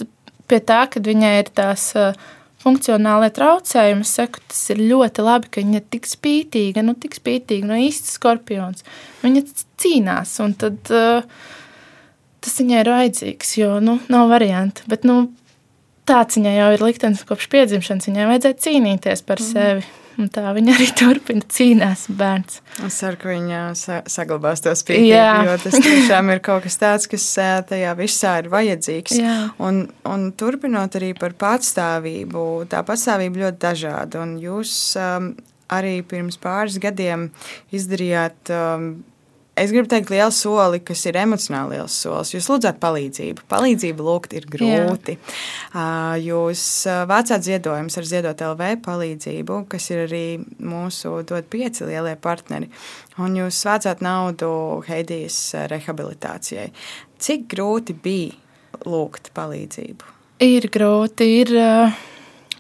[0.49, 1.91] pie tā, kad viņai ir tās
[2.63, 7.15] funkcionālie traucējumi, es saku, tas ir ļoti labi, ka viņa ir tik spītīga, nu, tik
[7.19, 8.87] spītīga, no īsta skorpions.
[9.23, 9.45] Viņa
[9.79, 11.23] cīnās, un tad uh,
[12.49, 14.89] tas viņai ir vajadzīgs, jo, nu, nav variantu.
[14.89, 15.27] Bet, nu,
[16.09, 19.51] tāds viņai jau ir liktenis kopš piedzimšanas, viņai vajadzēja cīnīties par mm.
[19.53, 19.89] sevi.
[20.19, 22.57] Un tā viņa arī turpina cīnīties, bērns.
[22.89, 27.07] Es ceru, ka viņa sa saglabās to spītību, jo tas tiešām ir kaut kas tāds,
[27.13, 27.27] kas
[27.69, 29.15] tajā visā ir vajadzīgs.
[29.21, 29.37] Jā.
[29.63, 34.25] Un, un turpinot arī par patstāvību, tā patstāvība ļoti dažāda.
[34.25, 35.31] Un jūs um,
[35.71, 37.29] arī pirms pāris gadiem
[37.77, 38.91] izdarījāt um,
[39.63, 42.33] es gribu teikt, liels soli, kas ir emocionāli liels solis.
[42.35, 43.45] Jūs lūdzat palīdzību.
[43.51, 45.17] Palīdzību lūgt ir grūti.
[45.75, 46.17] Jā.
[46.23, 46.63] Jūs
[47.11, 50.25] vācāt ziedojumus ar Ziedot LV palīdzību, kas ir arī
[50.59, 52.71] mūsu dod pieci lielie partneri.
[53.23, 54.51] Un jūs vācāt naudu
[54.89, 55.41] Heidijas
[55.73, 56.71] rehabilitācijai.
[57.19, 60.15] Cik grūti bija lūgt palīdzību?
[60.45, 61.27] Ir grūti.
[61.41, 61.51] Ir,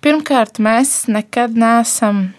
[0.02, 2.32] pirmkārt, mēs nekad neesam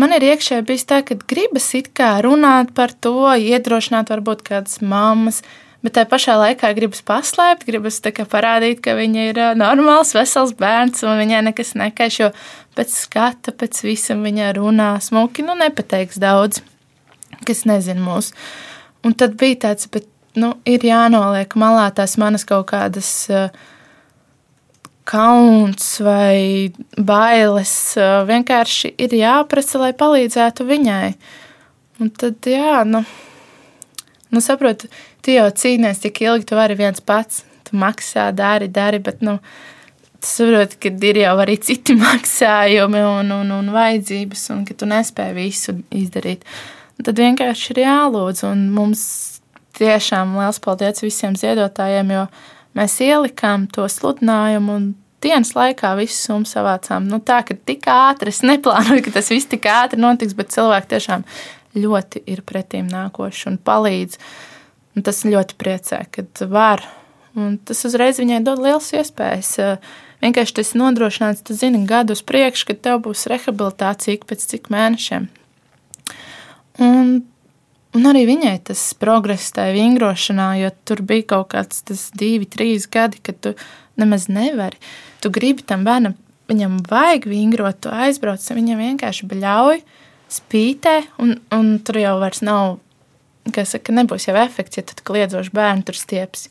[0.00, 4.78] Man ir iekšēji bijis tā, ka gribas it kā runāt par to, iedrošināt varbūt kādas
[4.80, 5.42] mammas,
[5.84, 11.20] bet tā pašā laikā gribas paslēpt, gribas parādīt, ka viņa ir normāls, vesels bērns un
[11.20, 12.30] viņai nekas nekaiš, jo
[12.78, 16.62] pēc skata, pēc visam viņa runā smuki, nu nepateiks daudz,
[17.44, 18.32] kas nezin mūs.
[19.04, 20.08] Un tad bija tāds, bet
[20.38, 23.52] nu, ir jānoliek malā tās manas kaut kādas uh,
[25.08, 27.74] kauns vai bailes.
[28.28, 31.10] Vienkārši ir jāprasa, lai palīdzētu viņai.
[32.00, 33.02] Un tad, jā, nu,
[34.32, 34.88] nu saprotu,
[35.24, 37.44] tu jau cīnies tik ilgi, tu vari viens pats.
[37.68, 39.36] Tu maksā, dari, dari, bet, nu,
[40.20, 44.88] tu saproti, ka ir jau arī citi maksājumi un, un, un vajadzības, un ka tu
[44.90, 46.46] nespēji visu izdarīt.
[46.98, 49.02] Un tad vienkārši ir jālūdz, un mums
[49.78, 52.24] tiešām liels paldies visiem ziedotājiem, jo
[52.78, 54.90] mēs ielikām to sludinājumu un
[55.24, 57.08] dienas laikā visu summu savācām.
[57.10, 60.92] Nu, tā, ka tik ātri, es neplānoju, ka tas viss tik ātri notiks, bet cilvēki
[60.94, 61.26] tiešām
[61.76, 64.20] ļoti ir pretīm nākoši un palīdz.
[64.98, 66.82] Un tas ļoti priecē, kad var.
[67.38, 69.52] Un tas uzreiz viņai dod liels iespējas.
[70.20, 74.68] Vienkārši tas nodrošināts, tu zini, gadu uz priekšu, kad tev būs rehabilitācija ik pēc cik
[74.72, 75.28] mēnešiem.
[76.80, 77.20] Un,
[77.98, 83.22] un arī viņai tas progress tajā vingrošanā, jo tur bija kaut kāds divi, trīs gadi,
[83.22, 83.54] kad tu
[84.00, 84.78] nemaz nevari.
[84.80, 86.16] Uh, tu gribi tam bērnam,
[86.50, 89.82] viņam vajag vingrot, tu aizbrauc, viņam vienkārši bļauj,
[90.30, 92.78] spītē, un, un tur jau vairs nav,
[93.54, 96.48] kas saka, nebūs jau efekts, ja tu kliedzoši bērnu tur stieps.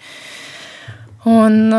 [1.27, 1.73] Un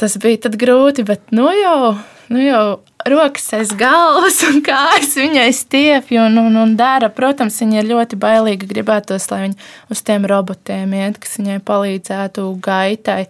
[0.00, 1.94] tas bija tad grūti, bet nu jau,
[2.32, 2.64] nu jau
[3.08, 7.10] rokas aiz galvas un kājas viņai stiepjas un, un, un dara.
[7.12, 8.68] Protams, viņa ir ļoti bailīga.
[8.70, 13.22] Gribētos, lai viņa uz tiem robotiem iet, kas viņai palīdzētu gaitai.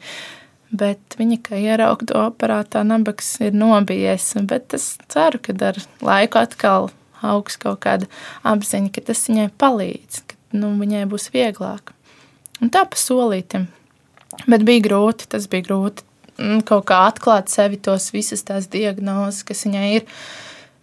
[0.75, 4.33] Bet viņa, kā ieraugtu aparātā, nabaks ir nobijies.
[4.49, 6.91] Bet es ceru, ka ar laiku atkal
[7.25, 8.11] augs kaut kāda
[8.47, 11.95] apziņa, ka tas viņai palīdz, ka nu, viņai būs vieglāk.
[12.63, 13.69] Un tā pa solītam.
[14.51, 16.05] Bet bija grūti, tas bija grūti
[16.69, 20.09] kaut kā atklāt sevi tos visas tās diagnozes, kas viņai ir.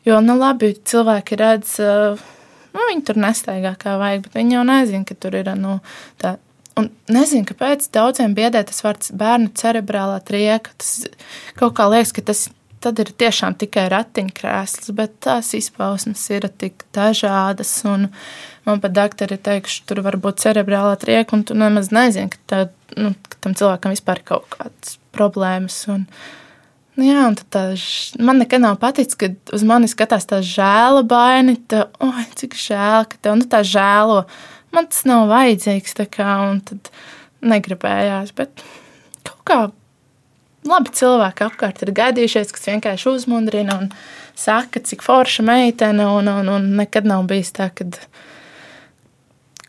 [0.08, 5.06] Jo, nu labi, cilvēki redz, nu, viņi tur nestaigā kā vajag, bet viņi jau nezina,
[5.06, 5.78] ka tur ir, nu,
[6.22, 6.38] tā
[6.80, 10.72] Un nezinu, kāpēc daudziem biedē tas vārds bērnu cerebrālā trieka.
[10.80, 11.04] Tas
[11.60, 12.46] kaut kā liekas, ka tas
[12.82, 17.76] tad ir tiešām tikai ratiņkrēsls, bet tās izpausmes ir tik dažādas.
[17.86, 22.64] Man pat doktori teikuši, tur var būt cerebrālā trieka, un tu nemaz nezini, ka, tā,
[22.98, 25.78] nu, ka tam cilvēkam vispār ir kaut kādas problēmas.
[25.92, 26.06] Un,
[26.98, 27.66] nu, jā, un tā,
[28.22, 33.10] man nekad nav paticis, kad uz mani skatās tā žēla baini, tā, oi, cik žēl,
[33.12, 34.24] ka tev nu, tā žēlo.
[34.72, 36.94] Man tas nav vajadzīgs, kā, un tad
[37.42, 38.64] negribējās, bet
[39.28, 39.60] kaut kā
[40.68, 43.90] labi cilvēki apkārt ir gaidījušies, kas vienkārši uzmundrina un
[44.38, 47.88] saka, cik forša meitene, un, un, un nekad nav bijis tā, ka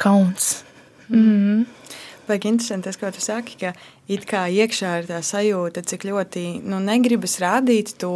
[0.02, 0.62] kauns.
[1.08, 1.64] Mm.
[2.32, 3.74] Vajag interesanti tas, ko tu saki, ka
[4.08, 8.14] it kā iekšā ir tā sajūta, cik ļoti nu, negribas rādīt to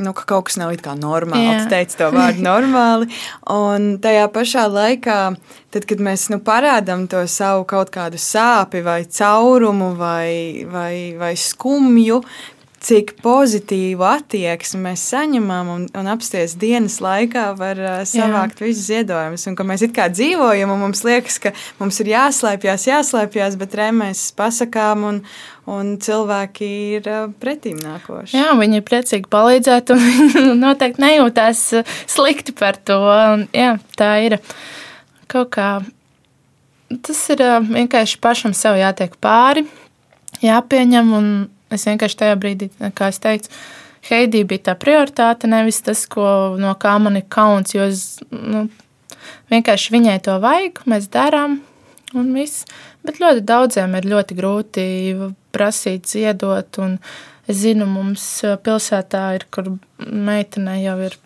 [0.00, 1.58] nu, ka kaut kas nav it kā normāli.
[1.64, 3.10] Tu teici to vārdu normāli.
[3.50, 5.18] Un tajā pašā laikā,
[5.74, 11.34] tad, kad mēs nu, parādām to savu kaut kādu sāpi vai caurumu vai, vai, vai
[11.34, 12.22] skumju,
[12.80, 19.44] cik pozitīvu attieksmi mēs saņemam un, un apsties dienas laikā var uh, savākt visus ziedojumus.
[19.50, 23.76] Un ka mēs it kā dzīvojam, un mums liekas, ka mums ir jāslēpjas, jāslēpjas, bet
[23.76, 25.20] re mēs pasakām, un,
[25.68, 27.12] un cilvēki ir
[27.42, 28.38] pretīm nākoši.
[28.40, 31.64] Jā, viņi ir priecīgi palīdzēt, un viņi noteikti nejūtās
[32.08, 33.00] slikti par to.
[33.36, 34.40] Un, jā, tā ir
[35.30, 35.70] kaut kā.
[37.04, 39.68] Tas ir vienkārši pašam sev jātiek pāri,
[40.42, 41.34] jāpieņem un
[41.70, 43.52] Es vienkārši tajā brīdī, kā es teicu,
[44.08, 46.24] Heidī bija tā prioritāte, nevis tas, ko,
[46.56, 47.74] no kā man ir kauns.
[47.74, 48.64] Jo es, nu,
[49.52, 51.58] vienkārši viņai to vajag, mēs darām,
[52.16, 52.64] un viss.
[53.04, 54.84] Bet ļoti daudziem ir ļoti grūti
[55.52, 56.80] prasīt, ziedot.
[57.50, 58.24] Es zinu, mums
[58.64, 61.18] pilsētā ir, kur meitene jau ir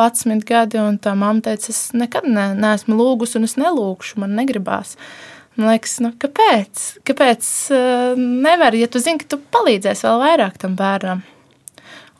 [0.00, 4.32] 11 gadi, un tā mamma teica, es nekad ne, neesmu lūgusi, un es nelūgšu, man
[4.40, 4.96] negribās.
[4.96, 6.82] Uh, Man liekas, nu, kāpēc?
[7.08, 11.20] Kāpēc uh, nevar, ja tu zini, ka tu palīdzēsi vēl vairāk tam bērnam?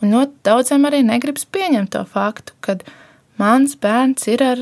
[0.03, 2.77] Un ļoti daudziem arī negribas pieņemt to faktu, ka
[3.41, 4.61] mans bērns ir ar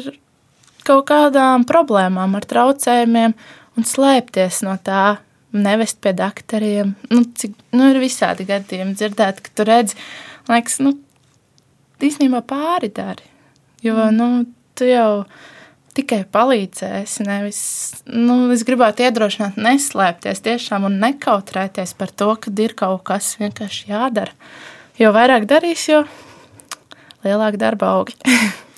[0.87, 3.35] kaut kādām problēmām, ar traucējumiem,
[3.77, 5.19] un slēpties no tā,
[5.51, 6.95] nevest pie doktoriem.
[7.11, 9.99] Nu, cik, nu, ir visādi gadījumi dzirdēt, ka tu redzi,
[10.51, 10.95] liekas, nu,
[12.01, 13.27] īstenībā pāri dari.
[13.85, 14.17] Jo, mm.
[14.17, 14.29] nu,
[14.79, 15.25] tu jau
[15.97, 17.19] tikai palīdzēs.
[17.27, 17.61] Nevis,
[18.07, 23.93] nu, es gribētu iedrošināt, neslēpties tiešām un nekautrēties par to, ka ir kaut kas vienkārši
[23.93, 24.35] jādara.
[25.01, 26.05] Jo vairāk darīs, jo
[27.25, 28.19] lielāk darba augi.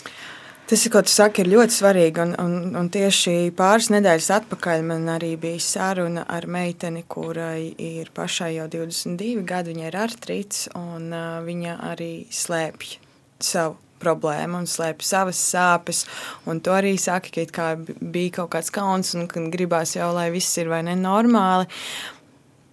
[0.72, 2.22] Tas, ko tu saki, ir ļoti svarīgi.
[2.22, 8.08] Un, un, un tieši pāris nedēļas atpakaļ man arī bija saruna ar meiteni, kurai ir
[8.16, 9.74] pašai jau 22 gadi.
[9.74, 12.94] Viņai ir artrīts, un uh, viņa arī slēpj
[13.42, 16.04] savu problēma un slēpj savas sāpes.
[16.50, 20.58] Un to arī saka, ka bija kaut kāds kauns un ka gribās jau, lai viss
[20.60, 21.70] ir vai ne normāli.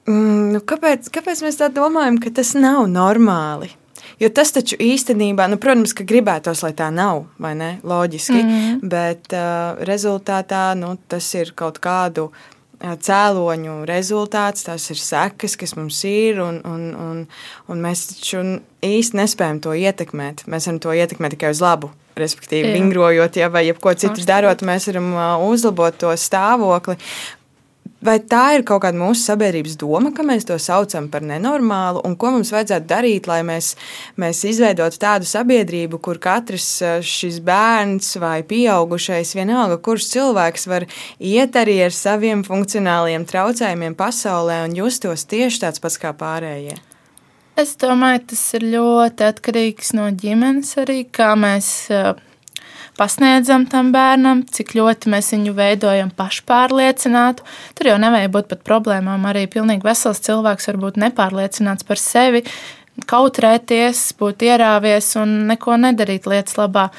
[0.10, 3.70] Mm, nu, kāpēc, kāpēc mēs tā domājam, ka tas nav normāli?
[4.20, 7.70] Jo tas taču īstenībā, nu, protams, ka gribētos, lai tā nav, vai ne?
[7.88, 8.40] Loģiski.
[8.40, 8.80] Mm.
[8.92, 12.48] Bet uh, rezultātā nu, tas ir kaut kādu uh,
[12.80, 17.24] cēloņu rezultāts, tās ir sekas, kas mums ir, un, un, un,
[17.68, 18.44] un mēs taču
[18.86, 20.46] īsti nespējam to ietekmēt.
[20.48, 21.92] Mēs varam to ietekmēt tikai uz labu.
[22.20, 25.14] Respektīvi, vingrojot, ja, vai jebko citu darot, mēs varam
[25.48, 26.98] uzlabot to stāvokli.
[28.00, 32.14] Vai tā ir kaut kāda mūsu sabiedrības doma, ka mēs to saucam par nenormālu, un
[32.16, 33.74] ko mums vajadzētu darīt, lai mēs,
[34.16, 40.88] mēs izveidotu tādu sabiedrību, kur katrs eh, šis bērns vai pieaugušais, vienalga, kurš cilvēks var
[41.20, 46.80] iet arī ar saviem funkcionāliem traucējumiem pasaulē un justos tieši tāds pats kā pārējie?
[47.60, 52.14] Es domāju, tas ir ļoti atkarīgs no ģimenes arī, kā mēs eh,
[53.00, 57.46] pasniedzam tam bērnam, cik ļoti mēs viņu veidojam pašpārliecinātu.
[57.78, 59.26] Tur jau nevajag būt pat problēmām.
[59.30, 62.44] Arī pilnīgi vesels cilvēks var būt nepārliecināts par sevi,
[63.10, 66.90] kautrēties, būt ierāvies un neko nedarīt lietas labā.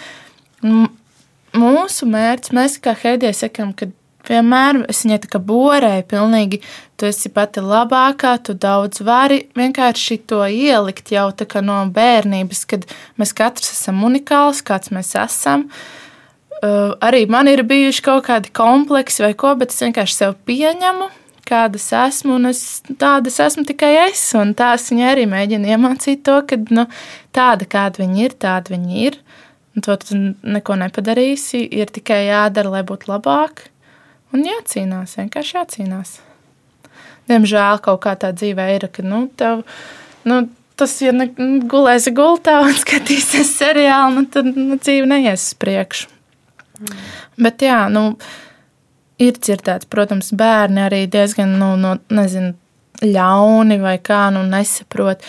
[1.61, 3.91] Mūsu mērķis, mēs kā Heidija sakam, ka
[4.29, 6.61] vienmēr es viņai tā kā borēju, pilnīgi,
[7.01, 12.65] tu esi pati labākā, tu daudz vari vienkārši to ielikt jau tā kā no bērnības,
[12.69, 12.85] kad
[13.21, 15.69] mēs katrs esam unikāls, kāds mēs esam.
[16.61, 21.09] Uh, arī man ir bijuši kaut kādi kompleksi vai ko, bet es vienkārši sev pieņemu,
[21.51, 22.63] kādas esmu, un es,
[23.01, 24.23] tādas esmu tikai es.
[24.39, 26.87] Un tās viņa arī mēģina iemācīt to, ka nu,
[27.37, 29.19] tāda, kāda viņa ir, tāda viņa ir.
[29.77, 31.63] Un to tu neko nepadarīsi.
[31.81, 33.70] Ir tikai jādara, lai būtu labāk.
[34.35, 36.19] Un jācīnās, vienkārši jācīnās.
[37.31, 39.65] Diemžēl kaut kā tā dzīvē ir, ka nu, tev,
[40.27, 40.43] nu,
[40.79, 45.59] tas, ja ne, nu, gulēsi gultā un skatīsies seriālu, nu, tad nu, dzīve neies uz
[45.61, 46.11] priekšu.
[46.81, 47.05] Mm.
[47.47, 48.05] Bet jā, nu,
[49.21, 52.55] ir dzirdēts, protams, bērni arī diezgan, nu, no, nezinu,
[53.01, 55.25] ļauni vai kā, nu, nesaprot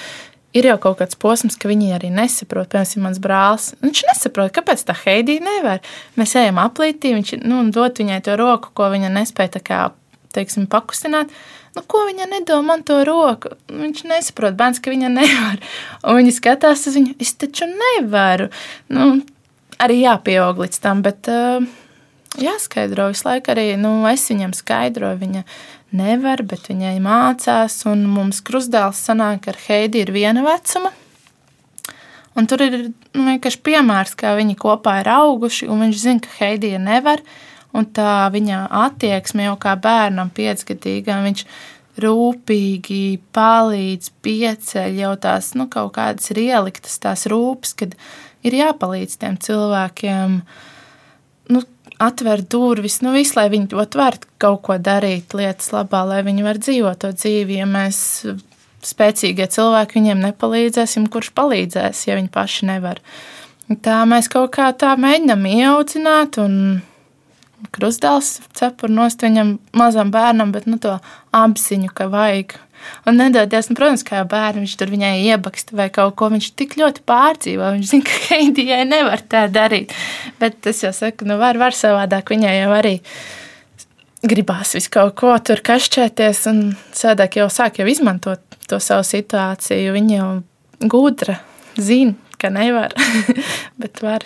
[0.58, 2.70] ir jau kaut kāds posms, ka viņi arī nesaprot.
[2.72, 3.72] Piemēram, mans brālis.
[3.84, 5.82] Viņš nesaprot, kāpēc tā Heidija nevar.
[6.20, 9.82] Mēs ejam aplītī, viņš nu, dod viņai to roku, ko viņa nespēja kā,
[10.36, 11.32] teiksim, pakustināt.
[11.76, 13.54] Nu, ko viņa nedomā man to roku?
[13.72, 15.62] Viņš nesaprot, bērns, ka viņa nevar.
[16.04, 18.49] Un viņi skatās uz viņu, es taču nevaru.
[18.91, 19.14] Nu,
[19.82, 21.64] arī jāpieaug līdz tam, bet uh,
[22.39, 25.22] jāskaidro visu laiku arī, nu, es viņam skaidroju.
[25.24, 25.45] Viņa,
[25.96, 27.78] nevar, bet viņai mācās.
[27.89, 30.94] Un mums krustdēls sanāk, ka Heidi ir viena vecuma.
[32.38, 36.32] Un tur ir nu, vienkārši piemērs, kā viņi kopā ir auguši, un viņš zina, ka
[36.39, 37.24] Heidija nevar.
[37.76, 41.46] Un tā viņa attieksme jau kā bērnam, piecgadīgam, viņš
[42.02, 47.96] rūpīgi palīdz, pieceļ jau tās nu, kaut kādas ieliktas, tās rūpes, kad
[48.48, 50.38] ir jāpalīdz tiem cilvēkiem.
[50.39, 50.70] Nu,
[52.02, 56.60] atver durvis, nu visu, lai viņi var kaut ko darīt lietas labā, lai viņi var
[56.62, 57.60] dzīvot to dzīvi.
[57.62, 57.99] Ja mēs
[58.86, 63.02] spēcīgie cilvēki viņiem nepalīdzēsim, kurš palīdzēs, ja viņi paši nevar.
[63.86, 66.56] Tā mēs kaut kā tā mēģinām ieaudzināt un
[67.76, 70.97] krustdēls cepur nost viņam mazam bērnam, bet nu to
[71.38, 72.58] apziņu, ka vajag
[73.10, 76.32] Un nedodies, nu, protams, kā bērns, viņš tur viņai iebaksta vai kaut ko.
[76.34, 77.74] Viņš tik ļoti pārdzīvo.
[77.78, 79.96] Viņš zina, ka Heidijai nevar tā darīt.
[80.42, 82.34] Bet es jau saku, nu, var, var savādāk.
[82.34, 82.96] Viņai jau arī
[84.22, 86.44] gribās visu kaut ko tur kašķēties.
[86.52, 86.62] Un
[86.98, 89.96] sēdāk jau sāk jau izmantot to savu situāciju.
[89.98, 90.30] Viņa jau
[90.92, 91.40] gudra,
[91.78, 92.96] zina, ka nevar,
[93.82, 94.26] bet var.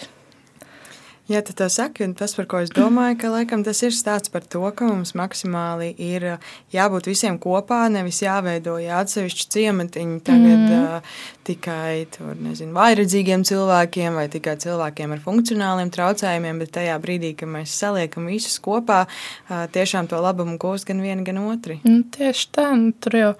[1.25, 4.29] Jā, tu to saki, un tas, par ko es domāju, ka laikam tas ir stāsts
[4.29, 6.25] par to, ka mums maksimāli ir
[6.69, 10.75] jābūt visiem kopā, nevis jāveido atsevišķi ciematiņi tagad mm.
[10.77, 11.15] uh,
[11.49, 17.49] tikai tur, nezinu, vairedzīgiem cilvēkiem vai tikai cilvēkiem ar funkcionāliem traucējumiem, bet tajā brīdī, kad
[17.57, 21.79] mēs saliekam visus kopā, uh, tiešām to labumu gūst gan vieni, gan otri.
[21.89, 23.31] Nu, tieši tā, nu, tur jau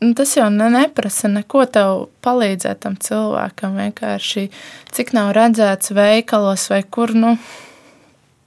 [0.00, 3.78] Nu, tas jau ne, neprasa neko tev palīdzēt tam cilvēkam.
[3.80, 4.44] Vienkārši
[4.94, 7.34] cik nav redzēts veikalos vai kur, nu,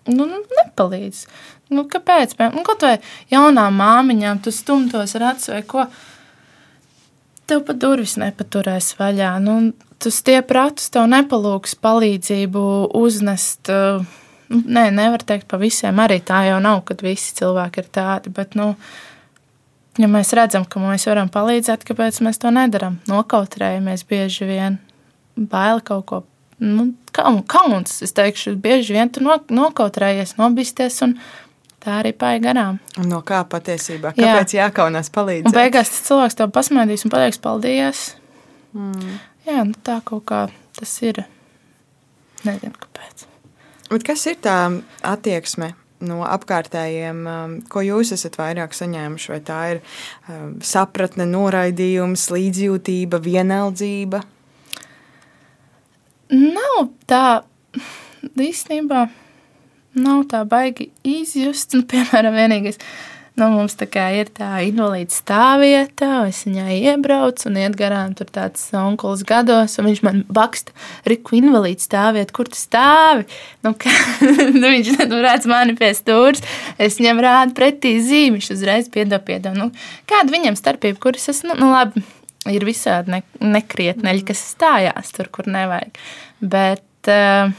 [0.07, 1.25] nu, nu nepalīdz.
[1.71, 2.37] Nu, kāpēc?
[2.55, 2.95] Nu, kaut vai
[3.31, 5.85] jaunām māmiņām tu stumtos acu vai ko.
[7.47, 9.35] Tev pat durvis nepaturēs vaļā.
[9.43, 9.59] Nu,
[9.99, 13.71] tu stiep ratus, tev nepalūgs palīdzību uznest.
[13.71, 15.99] Nu, nē, nevar teikt pa visiem.
[15.99, 18.31] Arī tā jau nav, kad visi cilvēki ir tādi.
[18.35, 18.73] Bet, nu,
[19.99, 22.99] ja mēs redzam, ka mēs varam palīdzēt, kāpēc mēs to nedarām?
[23.09, 24.79] Nokautrējamies bieži vien,
[25.35, 26.23] baila kaut ko.
[26.61, 31.15] Nu, kauns, es teikšu, bieži vien tu nokautrējies, nobisties un
[31.81, 32.77] tā arī paiet garām.
[33.01, 34.13] Un no kā patiesībā?
[34.13, 34.67] Kāpēc Jā.
[34.67, 35.49] jākaunās palīdzēt?
[35.49, 38.05] Un beigās tas cilvēks tev pasmaidīs un pateiks paldies.
[38.77, 39.17] Mm.
[39.49, 40.45] Jā, nu tā kaut kā
[40.77, 41.23] tas ir.
[42.45, 43.25] Nezinu, kāpēc.
[43.91, 44.57] Bet kas ir tā
[45.05, 45.73] attieksme
[46.05, 49.31] no apkārtējiem, um, ko jūs esat vairāk saņēmuši?
[49.33, 49.81] Vai tā ir
[50.27, 54.23] um, sapratne, noraidījums, līdzjūtība, vienaldzība?
[56.31, 57.25] Nav tā
[58.39, 59.07] īstenībā.
[60.01, 61.75] Nav tā baigi izjust.
[61.75, 62.79] Nu, piemēram, vienīgais,
[63.39, 68.27] Nu, mums tā kā ir tā invalīda stāvvieta, es viņai iebraucu un iet garām tur
[68.27, 70.75] tāds onkulis gados, un viņš man baksta,
[71.07, 73.23] Riku, invalīda stāvvieta, kur tu stāvi?
[73.63, 73.93] Nu, kā,
[74.51, 76.43] nu, viņš nu, redz mani pie stūres,
[76.75, 79.55] es viņam rādu pretī zīmi, viņš uzreiz piedod, piedod.
[79.55, 79.71] Nu,
[80.11, 82.03] kāda viņam starpība, kuras es, nu, nu labi,
[82.51, 85.95] ir visādi ne, nekrietneļi, kas stājās tur, kur nevajag.
[86.43, 87.55] Bet, uh,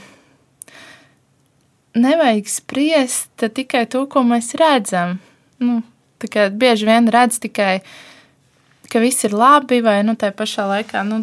[1.97, 5.19] nevajag spriest tikai to, ko mēs redzam
[5.63, 5.81] nu,
[6.59, 7.81] bieži vien redz tikai,
[8.93, 11.07] ka viss ir labi, vai nu, tā pašā laikā.
[11.09, 11.23] Nu,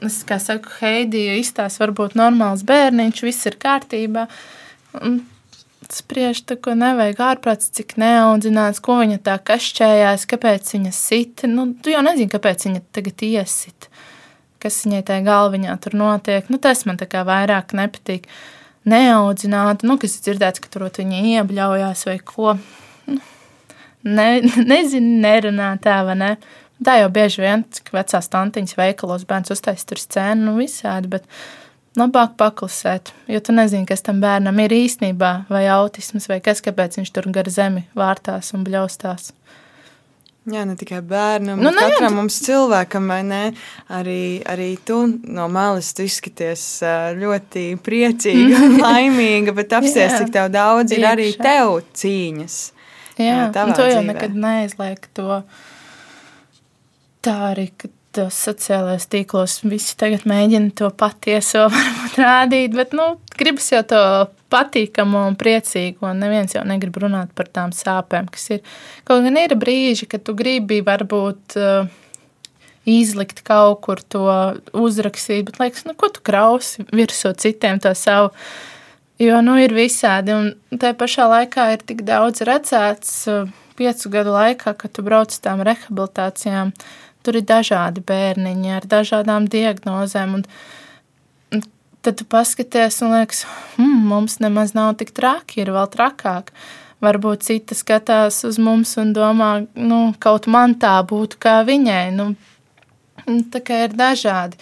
[0.00, 4.22] Es kā saku, Heidija izstāsta, varbūt normāls bērniņš, viss ir kārtībā.
[4.96, 5.18] Un
[5.92, 11.50] spriež, ko nevajag ārprāts, cik neaudzināts, ko viņa tā kašķējās, kāpēc viņa sita.
[11.50, 13.90] Nu, tu jau nezini, kāpēc viņa tagad iesit,
[14.62, 16.48] kas viņai tajā galviņā tur notiek.
[16.48, 18.30] Nu, tas man tā kā vairāk nepatīk.
[18.88, 22.56] Neaudzināta, nu, kas ir dzirdēts, ka tur viņa iebļaujās vai ko.
[23.04, 23.20] Nu,
[24.06, 24.28] ne,
[24.72, 26.34] nezinu, nerunā tā vai ne.
[26.84, 31.26] Tā jau bieži vien, cik vecās tantiņas veikalos bērns uztaisīs tur scēnu, nu visādi, bet
[32.00, 36.96] labāk paklusēt, jo tu nezini, kas tam bērnam ir īstenībā, vai autisms, vai kas, kāpēc
[37.00, 39.34] viņš tur gar zemi vārtās un bļaustās.
[40.48, 43.10] Jā, ne tikai bērnam, nu, bet katram jā, mums cilvēkam?
[43.12, 46.64] Arī, arī tu no malas tu izskaties
[47.20, 52.56] ļoti priecīga un laimīga, bet apsties, cik tev daudz ir arī tev cīņas.
[53.20, 54.08] Jā, un to jau dzīvē.
[54.14, 55.42] nekad neizliek to
[57.24, 63.12] tā arī, ka tos sociālajos tīklos visi tagad mēģina to patieso varbūt rādīt, bet, nu,
[63.38, 64.02] gribas jau to
[64.50, 68.64] patīkamu un priecīgu, un neviens jau negrib runāt par tām sāpēm, kas ir.
[69.06, 71.86] Kaut gan ir brīži, kad tu gribi varbūt uh,
[72.88, 74.26] izlikt kaut kur to
[74.74, 78.34] uzrakstīt, bet liekas, nu, ko tu krausi virsū citiem to savu.
[79.20, 84.32] Jo, nu, ir visādi, un tajā pašā laikā ir tik daudz redzēts uh, piecu gadu
[84.32, 86.72] laikā, kad tu brauc uz tām rehabilitācijām.
[87.20, 91.66] Tur ir dažādi bērniņi ar dažādām diagnozēm, un
[92.00, 93.44] tad tu paskaties un liekas,
[93.76, 96.54] hmm, mums nemaz nav tik traki, ir vēl trakāk.
[97.04, 102.06] Varbūt cita skatās uz mums un domā, nu, kaut man tā būtu kā viņai.
[102.16, 102.30] Nu,
[103.52, 104.60] tā kā ir dažādi.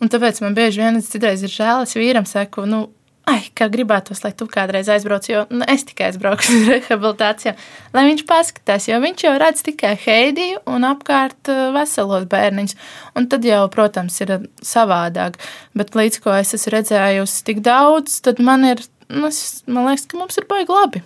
[0.00, 2.86] Un tāpēc man bieži vien citreiz ir žēl, es vīram saku, nu,
[3.30, 7.54] ai, kā gribētos, lai tu kādreiz aizbrauc, jo nu, es tikai aizbraucu uz rehabilitāciju,
[7.94, 12.76] lai viņš paskatās, jo viņš jau redz tikai Heidiju un apkārt uh, veselos bērniņus.
[13.18, 15.38] Un tad jau, protams, ir savādāk.
[15.78, 19.30] Bet līdz ko es esmu redzējusi tik daudz, tad man ir, nu,
[19.70, 21.04] man liekas, ka mums ir baigi labi.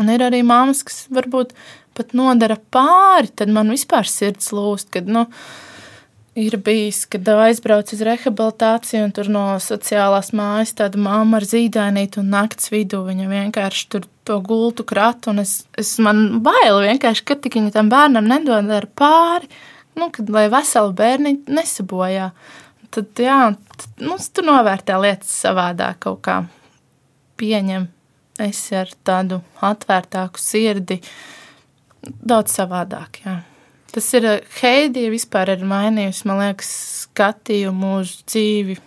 [0.00, 1.52] Un ir arī māmas, kas varbūt
[1.98, 5.26] pat nodara pāri, tad man vispār sirds lūst, kad, nu,
[6.40, 12.22] Ir bijis, kad aizbraucu uz rehabilitāciju, un tur no sociālās mājas tāda mamma ar zīdainīti
[12.22, 13.02] un naktas vidū.
[13.04, 17.74] Viņa vienkārši tur to gultu kratu, un es, es man bail vienkārši, ka tik viņa
[17.74, 19.50] tam bērnam nedod ar pāri,
[19.98, 22.30] nu, kad lai veselu bērni nesabojā.
[22.94, 23.42] Tad, jā,
[23.74, 26.40] tad, nu, tu novērtē lietas savādāk kaut kā
[27.42, 27.90] pieņem.
[28.40, 31.02] Es ar tādu atvērtāku sirdi,
[32.00, 33.40] daudz savādāk, jā.
[33.94, 36.70] Tas ir eh, Heidija vispār ir mainījusi, man liekas,
[37.06, 38.78] skatījumu uz dzīvi.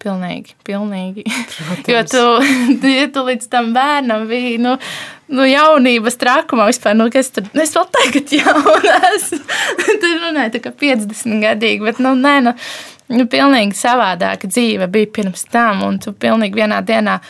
[0.00, 1.26] Pilnīgi, pilnīgi.
[1.28, 1.88] Protams.
[1.92, 2.20] Jo tu,
[2.88, 4.78] ja tu līdz tam bērnam biji, nu,
[5.28, 9.42] nu jaunības trakumā vispār, nu, kas tur, nu, es vēl tagad jauna esmu.
[9.90, 12.56] tur runāju tā kā 50 gadīgi, bet, nu, nē, nu,
[13.12, 17.20] nu, pilnīgi savādāka dzīve bija pirms tam, un tu pilnīgi vienā dienā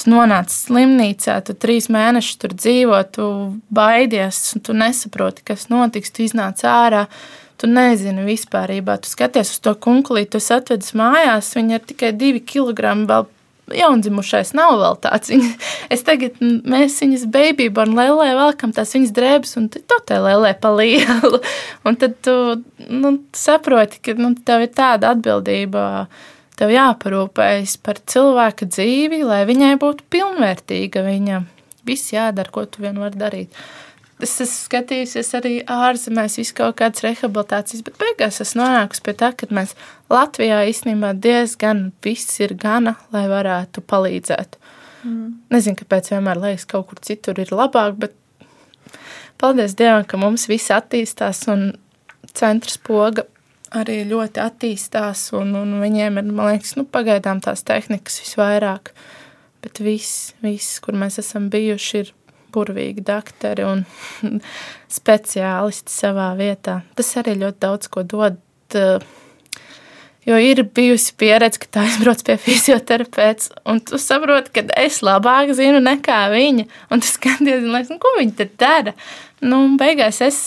[0.00, 3.26] tu nonāc slimnīcā, tu trīs mēnešus tur dzīvo, tu
[3.74, 6.12] baidies, tu nesaproti, kas notiks.
[6.14, 7.06] Tu iznāc ārā,
[7.60, 8.74] tu nezini vispār.
[9.02, 13.06] Tu skaties uz to kunklīti, tu atvedis mājās, viņa ir tikai divi kilogrami.
[13.10, 13.30] Vēl
[13.70, 15.30] jaundzimušais nav vēl tāds.
[15.32, 15.50] Viņa,
[15.94, 20.54] es tagad, mēs viņas bērnībā un lēlē velkam tās viņas drēbes, un to te lēlē
[20.60, 21.40] pa lielu.
[21.86, 22.34] Un tad tu
[22.88, 26.06] nu, saproti, ka nu, tev ir tāda atbildība
[26.62, 31.02] tev jāparūpējas par cilvēka dzīvi, lai viņai būtu pilnvērtīga.
[31.02, 31.48] Viņam
[31.88, 33.62] viss jādara, ko tu vien vari darīt.
[34.22, 39.32] Es esmu skatījusies arī ārzemēs, visu kaut kādas rehabilitācijas, bet beigās es nonāku pie tā,
[39.34, 39.74] ka mēs
[40.12, 44.60] Latvijā īstenībā diezgan viss ir gana, lai varētu palīdzēt.
[45.02, 45.32] Mm.
[45.50, 48.14] Nezinu, kāpēc vienmēr liekas, ka kaut kur citur ir labāk, bet
[49.42, 51.72] paldies Dievam, ka mums viss attīstās un
[52.30, 53.26] centrs poga
[53.76, 58.92] arī ļoti attīstās, un, un viņiem ir, man liekas, nu, pagaidām tās tehnikas visvairāk.
[59.62, 62.12] Bet viss, viss, kur mēs esam bijuši, ir
[62.52, 63.84] burvīgi doktori un
[64.98, 66.82] speciālisti savā vietā.
[66.98, 68.40] Tas arī ļoti daudz ko dod.
[70.22, 75.50] Jo ir bijusi pieredze, ka tā aizbrauc pie fizioterapeita, un tu saproti, ka es labāk
[75.58, 76.68] zinu nekā viņa.
[76.94, 78.94] Un tu skaties, nu, ko viņa te dara.
[79.42, 80.38] Nu, beigās es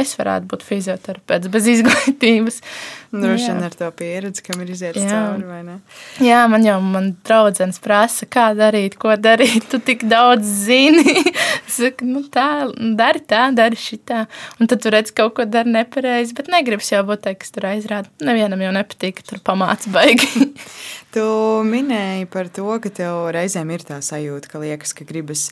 [0.00, 2.60] es varētu būt fizioterapeits bez izglītības.
[3.08, 5.78] Droši vien ar to pieredzi, kam ir iziet cauri, vai ne?
[6.20, 9.64] Jā, man jau man draudzens prasa, kā darīt, ko darīt.
[9.72, 11.22] Tu tik daudz zini.
[11.78, 12.68] Saka, nu tā,
[12.98, 14.26] dari tā, dari šitā.
[14.60, 17.68] Un tad tu redz kaut ko dari nepareizi, bet negribas jau būt tā, kas tur
[17.70, 18.12] aizrāda.
[18.24, 20.48] Nevienam jau nepatīk, ka tur pamāca baigi.
[21.14, 21.26] tu
[21.68, 25.48] minēji par to, ka tev reizēm ir tā sajūta, ka liekas, ka gribas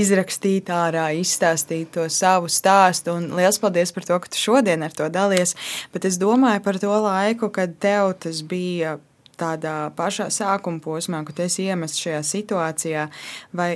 [0.00, 3.16] izrakstīt ārā, izstāstīt to savu stāstu.
[3.16, 5.56] Un liels paldies par to, ka tu šodien ar to dalies.
[5.94, 8.98] Bet es domāju par to laiku, kad tev tas bija
[9.36, 13.08] tādā pašā sākuma posmā, kad es iemestu šajā situācijā,
[13.56, 13.70] vai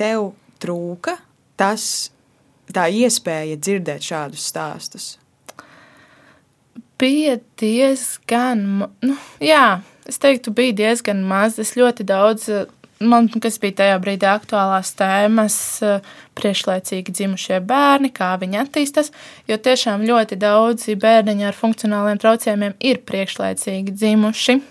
[0.00, 1.16] tev trūka
[1.56, 2.10] tas,
[2.72, 5.14] tā iespēja dzirdēt šādus stāstus?
[6.96, 8.62] Bija diezgan,
[9.04, 11.58] nu, jā, es teiktu, bija diezgan maz.
[11.60, 12.46] Es ļoti daudz
[13.00, 16.06] man, kas bija tajā brīdī aktuālās tēmas, eh,
[16.38, 19.12] priekšlaicīgi dzimušie bērni, kā viņi attīstās.
[19.48, 24.62] Jo tiešām ļoti daudzi bērniņi ar funkcionāliem traucējumiem ir priekšlaicīgi dzimuši.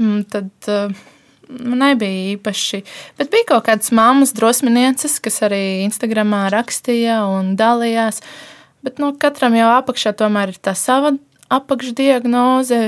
[0.00, 0.88] Mm, tad, eh,
[1.50, 2.84] nebija īpaši.
[3.18, 8.20] Bet bija kaut kādas mammas drosminieces, kas arī Instagramā rakstīja un dalījās.
[8.82, 11.18] Bet nu, katram jau apakšā tomēr ir tā sava
[11.50, 12.80] apakšdiagnoze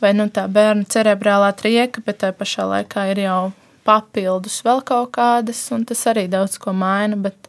[0.00, 3.40] vai nu, tā bērna cerebrālā trieka, bet tajā pašā laikā ir jau
[3.86, 7.18] papildus vēl kaut kādas, un tas arī daudz ko maina.
[7.28, 7.48] Bet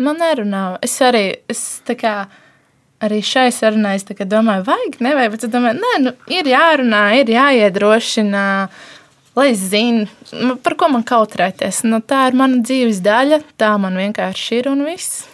[0.00, 0.78] man nerunā.
[0.84, 2.14] Es arī, es tā kā
[3.02, 7.32] arī šai sarunai es domāju, vajag, nevajag, bet es domāju, nē, nu, ir jārunā, ir
[7.34, 8.44] jāiedrošina,
[9.38, 10.06] lai es zinu,
[10.38, 11.82] nu, par ko man kautrēties.
[11.88, 15.26] Nu, tā ir mana dzīves daļa, tā man vienkārši ir un viss.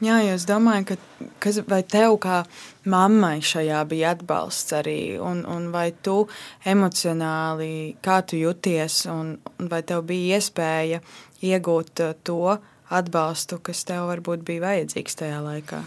[0.00, 2.42] Jā, es domāju, ka kas, vai tev kā
[2.88, 6.24] mammai šajā bija atbalsts arī, un, un vai tu
[6.64, 11.00] emocionāli, kā tu jūties, un, un vai tev bija iespēja
[11.44, 12.42] iegūt to
[12.90, 15.82] atbalstu, kas tev varbūt bija vajadzīgs tajā laikā?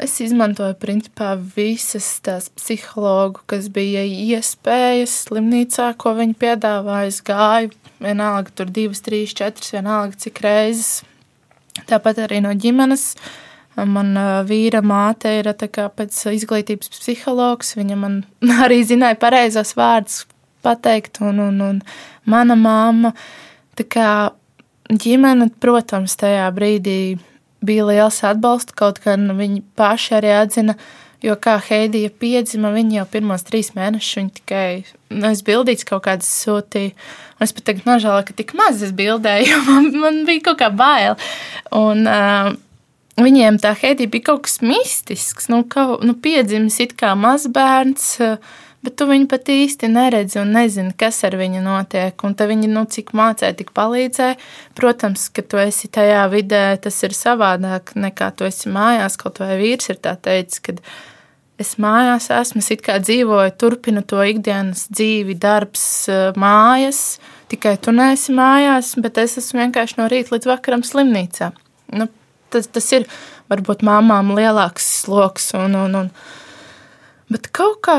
[0.00, 7.10] Es izmantoju principā visas tās psihologu, kas bija iespējas slimnīcā, ko viņi piedāvāja.
[7.10, 11.02] Es gāju vienalga tur divas, trīs, četras, vienalga cik reizes.
[11.90, 13.10] Tāpat arī no ģimenes.
[13.88, 14.12] Man
[14.48, 17.76] vīra māte ir pēc izglītības psihologs.
[17.78, 18.20] Viņa man
[18.64, 20.24] arī zināja pareizos vārdus
[20.64, 21.80] pateikt, un, un, un
[22.28, 23.14] mana mamma.
[23.78, 24.10] Tā kā
[24.90, 27.18] ģimene, protams, tajā brīdī
[27.64, 30.76] bija liels atbalsts, kaut gan viņi paši arī atzina,
[31.24, 34.68] jo kā Heidija piedzima, viņa jau pirmos trīs mēnešus viņa tikai
[35.12, 36.94] nu, es bildīts kaut kādas sūtīju.
[37.36, 40.60] Un es pat tagad nožēloju, ka tik maz es bildēju, jo man, man bija kaut
[40.62, 41.16] kā bail.
[41.76, 42.52] Un, uh,
[43.20, 48.14] Viņiem tā Heidija bija kaut kas mistisks, nu, kaut, nu piedzimis it kā mazbērns,
[48.80, 52.24] bet tu viņu pat īsti neredzi un nezini, kas ar viņu notiek.
[52.24, 54.38] Un tad viņi, nu, cik mācīja, tik palīdzēja.
[54.78, 59.18] Protams, ka tu esi tajā vidē, tas ir savādāk nekā tu esi mājās.
[59.20, 60.78] Kaut vai vīrs ir tā teicis, ka
[61.60, 65.84] es mājās esmu, es it kā dzīvoju, turpinu to ikdienas dzīvi, darbs,
[66.40, 67.18] mājas.
[67.52, 71.50] Tikai tu neesi mājās, bet es esmu vienkārši no rīta līdz vakaram slimnīcā.
[71.98, 72.06] Nu,
[72.52, 73.08] tas, tas ir
[73.50, 76.12] varbūt māmām lielāks sloks un, un, un
[77.30, 77.94] Bet kaut kā,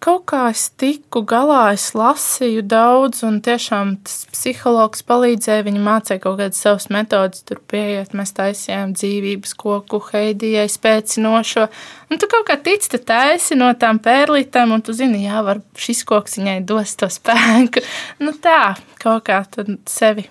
[0.00, 5.66] kaut kā es tiku galā, es lasīju daudz, un tiešām tas psihologs palīdzēja.
[5.66, 11.66] Viņa mācīja kaut kādas savas metodas, tur pieiet, mēs taisījām dzīvības koku, heidijai spēcinošo.
[12.08, 15.60] Un tu kaut kā tici, tu taisi no tām pērlītēm, un tu zini, jā, var
[15.76, 17.84] šis koks viņai dos to spēku.
[18.24, 20.24] Nu tā, kaut kā tad sevi,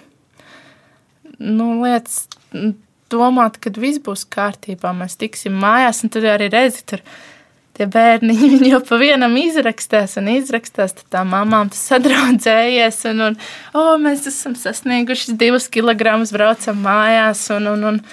[1.38, 2.24] nu, lietas
[3.12, 7.04] domāt, kad viss būs kārtībā, mēs tiksim mājās, un tad arī redzi tur
[7.80, 10.96] tie bērni viņi jau pa vienam izrakstās un izrakstās.
[10.98, 13.40] Tad tā mamām tas sadraudzējies, un, un
[13.78, 17.46] oh, mēs esam sasnieguši divus kilogramus, braucam mājās.
[17.56, 18.04] Un, un, un,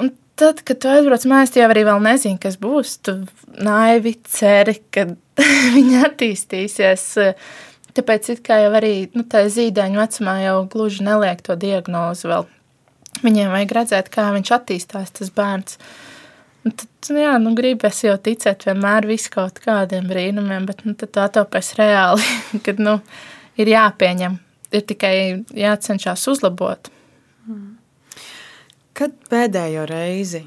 [0.00, 0.10] un
[0.40, 2.98] tad, kad tu aizbrauc mājās, tu jau arī nezini, kas būs.
[3.04, 3.18] Tu
[3.66, 5.08] naivi ceri, ka
[5.76, 7.08] viņi attīstīsies.
[7.96, 12.44] Tāpēc it kā jau arī nu, tā zīdaiņa vecumā jau gluži neliek to diagnozi vēl.
[13.24, 15.78] Viņiem vajag redzēt, kā viņš attīstās, tas bērns.
[16.66, 21.12] Un tad, jā, nu, gribas jau ticēt vienmēr vis kaut kādiem brīnumiem, bet nu, tad
[21.14, 22.26] tā topēs reāli,
[22.66, 22.98] kad nu,
[23.60, 24.38] ir jāpieņem,
[24.74, 25.14] ir tikai
[25.54, 26.90] jācenšas uzlabot.
[28.96, 30.42] Kad pēdējo reizi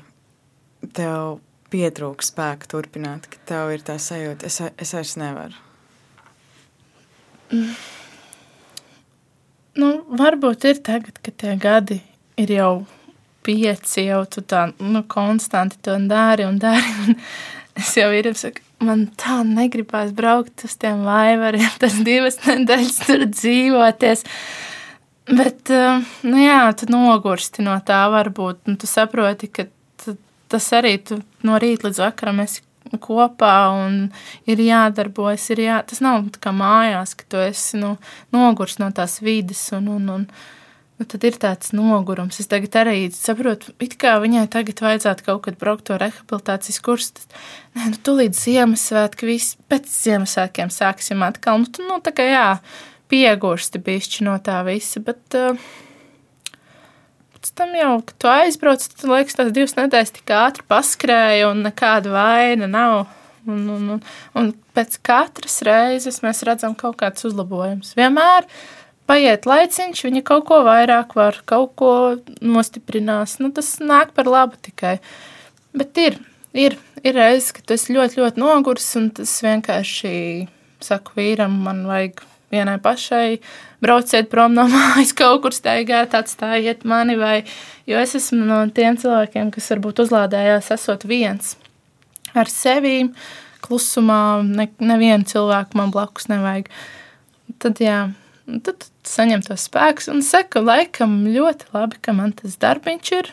[0.98, 1.38] tev
[1.70, 5.66] pietrūks spēka turpināt, kad tev ir tā sajūta, es, es vairs nevaru?
[9.80, 9.90] Nu,
[10.20, 12.02] varbūt ir tagad, kad tie gadi
[12.40, 12.74] ir jau
[13.46, 16.96] pieci jau tu tā nu, konstanti to dari un dari.
[17.06, 17.20] Un
[17.80, 23.26] es jau ir saku, man tā negribās braukt uz tiem vaivariem, tas divas nedēļas tur
[23.30, 24.26] dzīvoties.
[25.30, 29.68] Bet, eh, nu jā, tu nogursti no tā varbūt, un tu saproti, ka
[30.50, 32.64] tas arī tu no rīta līdz vakaram esi
[32.98, 34.08] kopā un
[34.50, 35.46] ir jādarbojas.
[35.54, 37.96] Ir jā, tas nav kā mājās, ka tu esi nu,
[38.34, 40.26] nogurs no tās vidas un, un, un,
[41.00, 42.42] nu, tad ir tāds nogurums.
[42.42, 47.16] Es tagad arī saprotu, it kā viņai tagad vajadzētu kaut kad braukt to rehabilitācijas kursu.
[47.22, 47.38] Tad,
[47.78, 51.62] nē, nu, tu līdz Ziemassvētku, viss pēc Ziemassvētkiem sāksim atkal.
[51.64, 52.48] Nu, tu, nu, tā kā jā,
[53.10, 55.70] piegursti bišķi no tā visa, bet uh,
[57.38, 61.64] pēc tam jau, kad tu aizbrauc, tad liekas, tās divas nedēļas tik ātri paskrēja un
[61.70, 63.08] nekāda vaina nav.
[63.50, 64.02] Un, un, un,
[64.38, 67.96] un pēc katras reizes mēs redzam kaut kāds uzlabojums.
[67.98, 68.46] Vienmēr
[69.10, 71.94] paiet laiciņš, viņa kaut ko vairāk var, kaut ko
[72.46, 73.40] nostiprinās.
[73.42, 75.00] Nu, tas nāk par labu tikai.
[75.78, 76.20] Bet ir,
[76.54, 80.14] ir, ir reizes, ka tu esi ļoti, ļoti nogurs, un tas vienkārši
[80.86, 83.40] saku vīram, man vajag vienai pašai
[83.84, 87.44] brauciet prom no mājas, kaut kur staigāt, atstājiet mani, vai,
[87.90, 91.56] jo es esmu no tiem cilvēkiem, kas varbūt uzlādējās esot viens
[92.38, 93.10] ar sevi,
[93.66, 96.70] klusumā, ne, nevienu cilvēku man blakus nevajag.
[97.60, 98.02] Tad, jā,
[98.66, 103.32] tad saņem to spēku un saku, laikam ļoti labi, ka man tas darbiņš ir.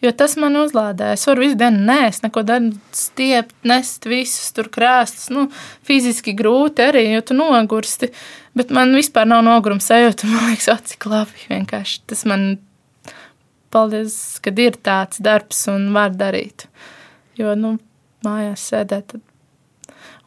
[0.00, 1.10] Jo tas man uzlādē.
[1.12, 5.28] Es varu visu dienu nēst, neko darīt, stiept, nest visus tur krēslus.
[5.34, 5.44] Nu,
[5.84, 8.08] fiziski grūti arī, jo tu nogursti.
[8.56, 10.28] Bet man vispār nav noguruma sajūta.
[10.32, 11.44] Man liekas, o, cik labi.
[11.52, 12.46] Vienkārši tas man,
[13.70, 16.64] paldies, kad ir tāds darbs un var darīt.
[17.38, 17.76] Jo, nu,
[18.24, 19.29] mājās sēdēt, tad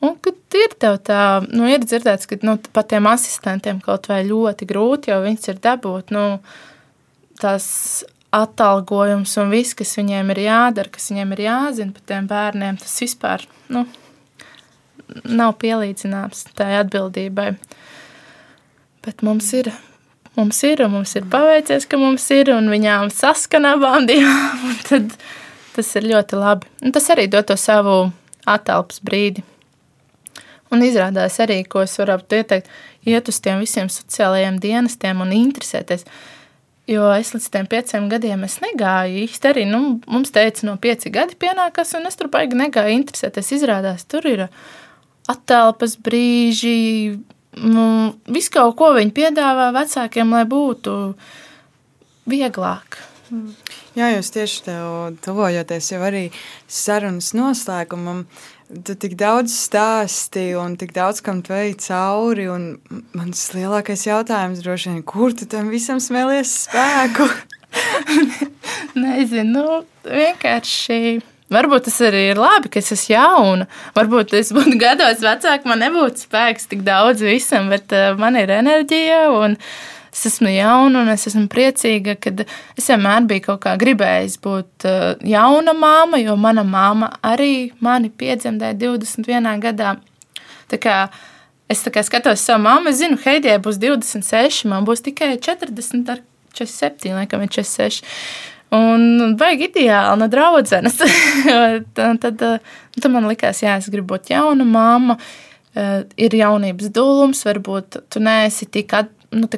[0.03, 1.21] Un, kad ir tev tā,
[1.55, 5.61] nu, ir dzirdēts, ka nu, pat tiem asistentiem kaut vai ļoti grūti, jo viņas ir
[5.63, 6.25] dabūt, nu,
[7.39, 7.67] tās
[8.33, 12.95] atalgojums un viss, kas viņiem ir jādara, kas viņiem ir jāzina par tiem bērniem, tas
[13.03, 13.85] vispār, nu,
[15.23, 17.53] nav pielīdzināms tai atbildībai.
[19.03, 19.69] Bet mums ir,
[20.35, 25.15] mums ir, un mums ir paveicies, ka mums ir, un viņām saskan abām divām, tad
[25.77, 26.69] tas ir ļoti labi.
[26.83, 27.97] Un tas arī dod to savu
[28.49, 29.45] atelpas brīdi.
[30.73, 32.69] Un izrādās arī, ko es varu ieteikt,
[33.05, 36.07] iet uz tiem visiem sociālajiem dienestiem un interesēties.
[36.89, 39.51] Jo es līdz tam pieciem gadiem negāju īsti.
[39.51, 43.53] Arī nu, mums teica, no pieci gadi pienākas, un es tur baigi negāju interesēties.
[43.59, 44.47] Izrādās, tur ir
[45.31, 47.21] attēlpas brīži,
[47.63, 47.85] nu,
[48.27, 50.97] visu kaut ko viņi piedāvā vecākiem, lai būtu
[52.27, 52.99] vieglāk.
[53.93, 56.27] Jā, jūs tieši tev tuvojoties jau arī
[56.67, 58.25] sarunas noslēgumam.
[58.73, 62.47] Tu tik daudz stāsti un tik daudz kam tu ej cauri.
[63.13, 67.27] Mans lielākais jautājums droši vien, kur tu tam visam smēlies spēku?
[69.03, 69.77] Nezinu, nu,
[70.09, 71.19] vienkārši.
[71.53, 73.67] Varbūt tas arī ir labi, ka es esmu jauna.
[73.93, 78.55] Varbūt es būtu gados vecāka, man nebūtu spēks tik daudz visam, bet uh, man ir
[78.57, 79.27] enerģija.
[79.37, 79.59] Un,
[80.13, 82.31] es esmu jauna un es esmu priecīga, ka
[82.77, 88.11] es vienmēr biju kaut kā gribējis būt uh, jauna māma, jo mana māma arī mani
[88.13, 89.49] piedzemdēja 21.
[89.63, 89.95] gadā.
[90.71, 90.97] Tā kā
[91.71, 96.13] es tā kā skatos savu mammu, es zinu, Heidijai būs 26, man būs tikai 40
[96.13, 96.21] ar
[96.53, 98.03] 47, laikam ir 46.
[98.73, 100.97] Un baigi ideāli no draudzenes.
[101.97, 102.45] tad, tad,
[102.97, 105.17] tad man likās, jā, es gribu būt jauna mamma.
[105.73, 109.49] Uh, ir jaunības dūlums, varbūt tu neesi tik at, nu,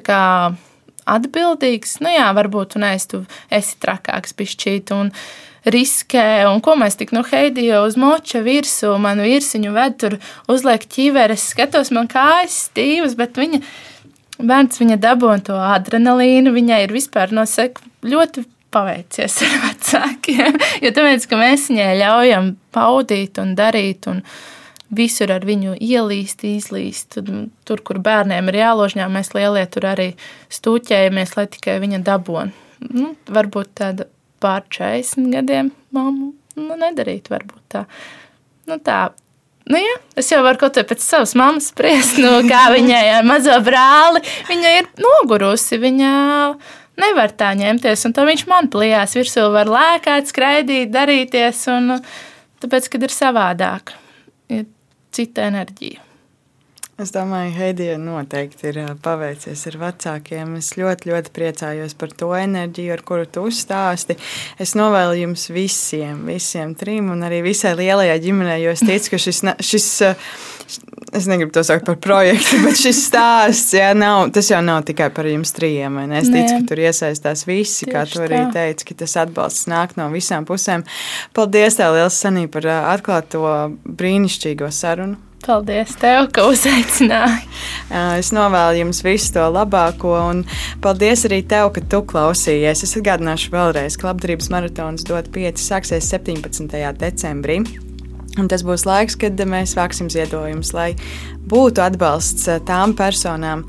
[1.06, 2.00] atbildīgs.
[2.04, 3.24] Nu, jā, varbūt tu neesi, tu
[3.54, 4.94] esi trakāks, pišķīt.
[4.96, 5.12] Un,
[5.66, 10.18] riskē, un ko mēs tik no Heidija uz moča virsū, man virsiņu ved tur,
[10.52, 13.62] uzliek ķiveres, skatos, man kājas stīvas, bet viņa,
[14.42, 18.46] bērns viņa dabūna to adrenalīnu, viņai ir vispār nosek ļoti
[18.76, 24.54] paveicies ar vecākiem, jo tāpēc, ka mēs viņai ļaujam paudīt un darīt un darīt
[24.94, 27.20] visur ar viņu ielīst, izlīst.
[27.66, 30.12] Tur, kur bērniem ir jāložņā, mēs lielie tur arī
[30.54, 32.64] stūķējamies, lai tikai viņa dabūtu.
[32.86, 34.10] Nu, varbūt tāda
[34.44, 37.86] pār 40 gadiem mammu nu, nedarīt, varbūt tā.
[38.70, 39.10] Nu, tā.
[39.66, 43.26] Nu, jā, es jau varu kaut ko pēc savas mammas spriest, nu, kā viņai ar
[43.26, 44.22] mazo brāli.
[44.50, 46.12] Viņa ir nogurusi, viņa
[47.02, 51.98] nevar tā ņemties, un tā viņš man plījās virsū, var lēkāt, skraidīt, darīties, un
[52.62, 53.96] tāpēc, kad ir savādāk.
[54.54, 54.68] Ir
[55.16, 56.15] cita enerģija.
[56.96, 60.54] Es domāju, Heidija noteikti ir paveicies ar vecākiem.
[60.62, 64.16] Es ļoti, ļoti priecājos par to enerģiju, ar kuru tu uzstāsti.
[64.64, 69.20] Es novēlu jums visiem, visiem trim un arī visai lielajai ģimenei, jo es ticu, ka
[69.26, 69.90] šis, šis
[71.20, 75.12] es negribu to saukt par projektu, bet šis stāsts, jā, nav, tas jau nav tikai
[75.20, 76.00] par jums trijiem.
[76.16, 76.64] Es ticu, Nē.
[76.64, 78.56] ka tur iesaistās visi, Tieši kā tu arī tā.
[78.62, 80.88] teici, ka tas atbalsts nāk no visām pusēm.
[81.36, 83.44] Paldies, tev liels sanī par atklāto
[83.84, 85.20] brīnišķīgo sarunu.
[85.46, 87.44] Paldies, tev, ka uzaicināji.
[88.18, 90.42] Es novēlu jums visu to labāko, un
[90.82, 92.82] paldies arī tev, ka tu klausījies.
[92.88, 96.66] Es atgādināšu vēlreiz, ka labdarības maratons dot 5 sāksies 17.
[96.98, 97.60] decembrī.
[98.42, 100.90] Un tas būs laiks, kad mēs vāksim ziedojumus, lai
[101.46, 103.68] būtu atbalsts tām personām,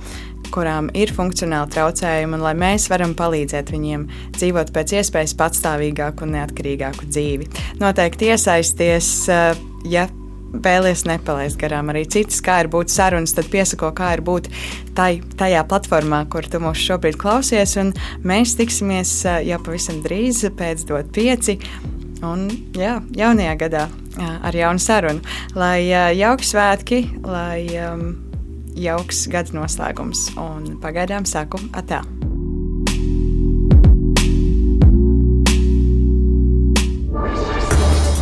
[0.55, 4.09] kurām ir funkcionāli traucējumi, un lai mēs varam palīdzēt viņiem
[4.39, 7.51] dzīvot pēc iespējas patstāvīgāku un neatkarīgāku dzīvi.
[7.83, 9.11] Noteikti iesaisties,
[9.93, 10.09] ja
[10.53, 14.49] vēlies nepalaist garām arī citas, kā ir būt sarunas, tad piesako, kā ir būt
[14.97, 17.77] tai, tajā platformā, kur tu mūs šobrīd klausies.
[18.27, 21.59] Mēs tiksimies jau pavisam drīz pēc dot pieci.
[22.25, 25.21] Un, jā, jaunajā gadā ar jaunu sarunu.
[25.59, 28.09] Lai jauki svētki, lai um,
[28.77, 30.31] jauks gada noslēgums.
[30.41, 32.03] Un pagaidām saku atā.